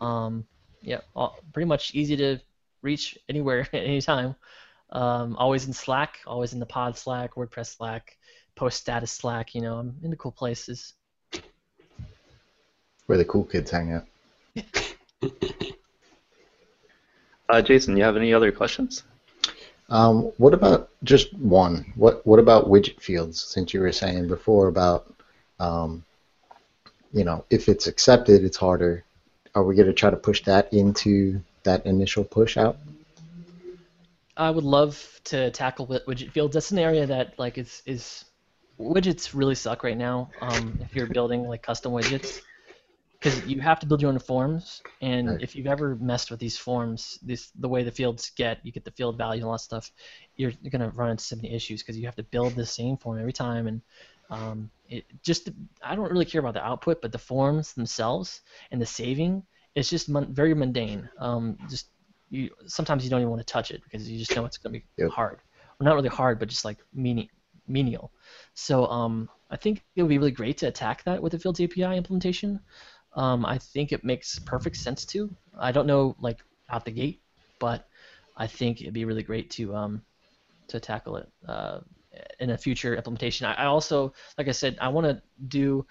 [0.00, 0.46] Um,
[0.80, 2.38] yeah, all, pretty much easy to
[2.82, 4.36] reach anywhere at any time.
[4.90, 8.16] Um, always in Slack, always in the pod Slack, WordPress Slack,
[8.58, 9.54] post status Slack.
[9.54, 10.94] You know, I'm in the cool places.
[13.06, 14.06] Where the cool kids hang out.
[17.50, 19.04] Uh, Jason, you have any other questions?
[19.88, 21.92] Um, what about just one?
[21.96, 23.42] What What about widget fields?
[23.42, 25.14] Since you were saying before about,
[25.58, 26.04] um,
[27.12, 29.02] you know, if it's accepted, it's harder.
[29.54, 32.76] Are we going to try to push that into that initial push out?
[34.36, 36.52] I would love to tackle widget fields.
[36.52, 38.26] That's an area that like is is
[38.78, 40.32] widgets really suck right now.
[40.40, 42.40] Um, if you're building like custom widgets,
[43.20, 45.40] because you have to build your own forms, and Right.
[45.40, 48.84] if you've ever messed with these forms, this the way the fields get, you get
[48.84, 49.90] the field value and all that stuff.
[50.36, 52.96] You're, you're gonna run into so many issues because you have to build the same
[52.96, 53.82] form every time, and
[54.30, 55.50] um, it just
[55.82, 59.42] I don't really care about the output, but the forms themselves and the saving,
[59.74, 61.08] it's just mon- very mundane.
[61.18, 61.90] Um, just
[62.30, 64.74] you sometimes you don't even want to touch it because you just know it's gonna
[64.74, 65.10] be Yep.
[65.10, 65.40] hard.
[65.78, 67.28] Well, not really hard, but just like meaning,
[67.68, 68.12] menial.
[68.54, 71.60] So um, I think it would be really great to attack that with the Fields
[71.60, 72.60] API implementation.
[73.14, 75.34] Um, I think it makes perfect sense to.
[75.58, 76.38] I don't know like
[76.70, 77.22] out the gate,
[77.58, 77.88] but
[78.36, 80.02] I think it'd be really great to um,
[80.68, 81.80] to tackle it uh,
[82.40, 83.46] in a future implementation.
[83.46, 85.86] I, I also, like I said, I want to do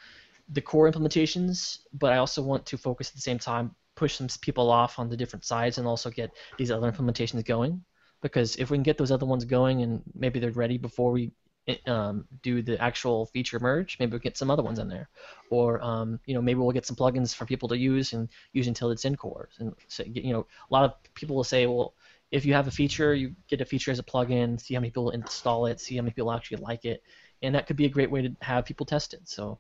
[0.49, 4.27] the core implementations, but I also want to focus at the same time, push some
[4.41, 7.83] people off on the different sides, and also get these other implementations going.
[8.21, 11.31] Because if we can get those other ones going and maybe they're ready before we
[11.85, 15.09] um, do the actual feature merge, maybe we'll get some other ones in there,
[15.49, 18.67] or um, you know maybe we'll get some plugins for people to use and use
[18.67, 19.49] until it's in core.
[19.59, 21.93] And so, you know, a lot of people will say, well,
[22.31, 24.89] if you have a feature, you get a feature as a plugin, see how many
[24.89, 27.03] people install it, see how many people actually like it,
[27.41, 29.21] and that could be a great way to have people test it.
[29.25, 29.59] So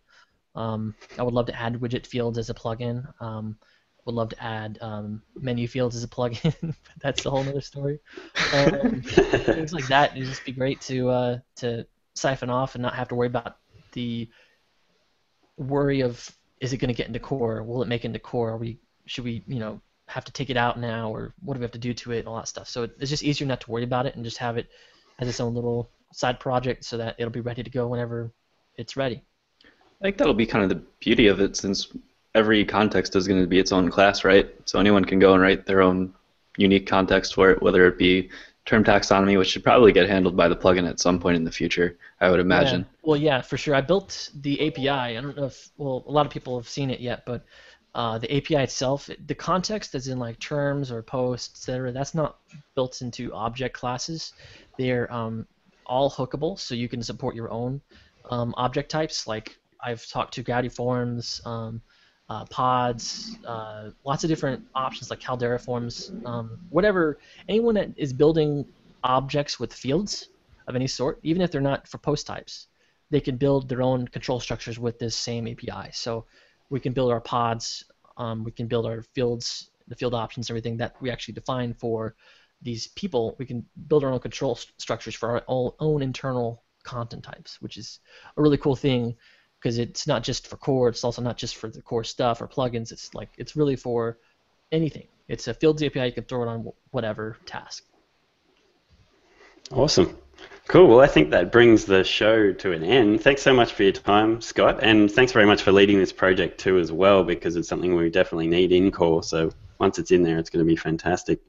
[0.55, 3.05] um, I would love to add widget fields as a plugin.
[3.21, 3.57] Um,
[4.07, 6.55] would love to add um, menu fields as a plugin.
[6.61, 7.99] but That's a whole other story.
[8.53, 10.15] Um, things like that.
[10.15, 11.85] It'd just be great to uh, to
[12.17, 13.57] siphon off and not have to worry about
[13.93, 14.29] the
[15.57, 17.63] worry of is it going to get into core?
[17.63, 18.51] Will it make into core?
[18.51, 21.59] Are we should we you know have to take it out now or what do
[21.59, 22.67] we have to do to it and all that stuff.
[22.67, 24.69] So it's just easier not to worry about it and just have it
[25.19, 28.31] as its own little side project so that it'll be ready to go whenever
[28.75, 29.21] it's ready.
[29.65, 31.89] I think that'll be kind of the beauty of it since
[32.35, 34.49] every context is going to be its own class, right?
[34.65, 36.13] So anyone can go and write their own
[36.55, 38.29] unique context for it, whether it be
[38.67, 41.51] term taxonomy, which should probably get handled by the plugin at some point in the
[41.51, 42.81] future, I would imagine.
[42.81, 42.97] Yeah.
[43.01, 43.73] Well, yeah, for sure.
[43.73, 44.89] I built the API.
[44.89, 47.45] I don't know if well, a lot of people have seen it yet, but
[47.95, 52.39] uh, the API itself, the context, as in like terms or posts, etc., that's not
[52.75, 54.33] built into object classes.
[54.77, 55.47] They're um,
[55.85, 57.81] all hookable, so you can support your own
[58.29, 59.27] um, object types.
[59.27, 61.81] Like I've talked to Gravity Forms, um,
[62.29, 67.19] uh, pods, uh, lots of different options like Caldera Forms, um, whatever.
[67.47, 68.65] Anyone that is building
[69.03, 70.29] objects with fields
[70.67, 72.67] of any sort, even if they're not for post types,
[73.09, 75.89] they can build their own control structures with this same API.
[75.93, 76.25] So
[76.69, 77.85] we can build our pods,
[78.17, 82.15] um, we can build our fields, the field options, everything that we actually define for
[82.61, 83.35] these people.
[83.39, 87.61] We can build our own control st- structures for our own, own internal content types,
[87.61, 87.99] which is
[88.35, 89.15] a really cool thing
[89.59, 90.89] because it's not just for core.
[90.89, 92.91] It's also not just for the core stuff or plugins.
[92.91, 94.17] It's like it's really for
[94.71, 95.07] anything.
[95.27, 96.05] It's a fields API.
[96.05, 97.83] You can throw it on whatever task.
[99.71, 100.17] Awesome.
[100.67, 100.87] Cool.
[100.87, 103.21] Well, I think that brings the show to an end.
[103.21, 106.59] Thanks so much for your time, Scott, and thanks very much for leading this project
[106.59, 109.23] too as well, because it's something we definitely need in core.
[109.23, 111.39] So once it's in there, it's going to be fantastic.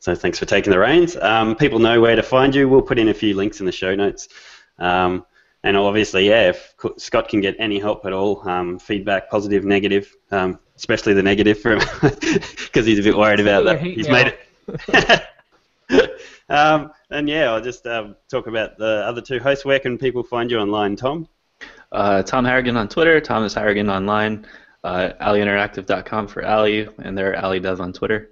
[0.00, 1.16] So thanks for taking the reins.
[1.16, 2.68] Um, people know where to find you.
[2.68, 4.28] We'll put in a few links in the show notes.
[4.78, 5.24] Um,
[5.64, 10.14] and obviously, yeah, if Scott can get any help at all, um, feedback, positive, negative,
[10.30, 13.80] um, especially the negative, from because he's a bit worried about that.
[13.80, 14.34] He's made
[15.88, 16.20] it.
[16.50, 19.64] um, and yeah, I'll just um, talk about the other two hosts.
[19.64, 21.26] Where can people find you online, Tom?
[21.90, 24.46] Uh, Tom Harrigan on Twitter, Thomas Harrigan online,
[24.84, 28.28] uh, AlleyInteractive.com for Alley, and they're AlleyDev on Twitter.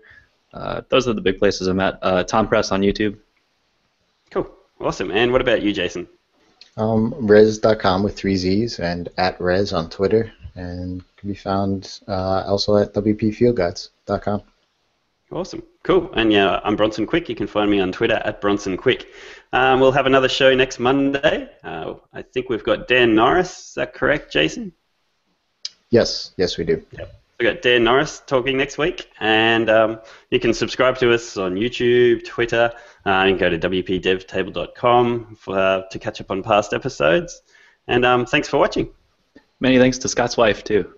[0.53, 1.99] Uh, those are the big places I'm at.
[2.03, 3.17] Uh, Tom Press on YouTube.
[4.31, 5.11] Cool, awesome.
[5.11, 6.07] And what about you, Jason?
[6.77, 12.45] Um, res.com with three Z's and at res on Twitter and can be found uh,
[12.47, 14.43] also at wpfieldguides.com.
[15.31, 15.63] Awesome.
[15.83, 16.11] Cool.
[16.15, 17.29] And yeah, I'm Bronson Quick.
[17.29, 19.09] You can find me on Twitter at Bronson Quick.
[19.53, 21.49] Um, we'll have another show next Monday.
[21.65, 23.69] Uh, I think we've got Dan Norris.
[23.69, 24.73] Is that correct, Jason?
[25.91, 26.85] Yes, yes we do.
[27.43, 29.11] We've got Dan Norris talking next week.
[29.19, 32.71] And um, you can subscribe to us on YouTube, Twitter.
[33.05, 37.43] Uh, you can go to wpdevtable.com for, uh, to catch up on past episodes.
[37.89, 38.91] And um, thanks for watching.
[39.59, 40.95] Many thanks to Scott's wife, too.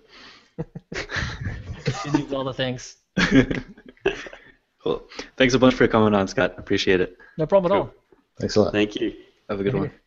[0.93, 2.97] She needs all the things.
[4.83, 5.01] Cool.
[5.35, 6.53] Thanks a bunch for coming on, Scott.
[6.59, 7.17] Appreciate it.
[7.39, 7.85] No problem at Cool.
[7.85, 7.93] all.
[8.39, 8.71] Thanks a lot.
[8.71, 9.15] Thank you.
[9.49, 9.91] Have a good Thank one.
[9.91, 9.99] you.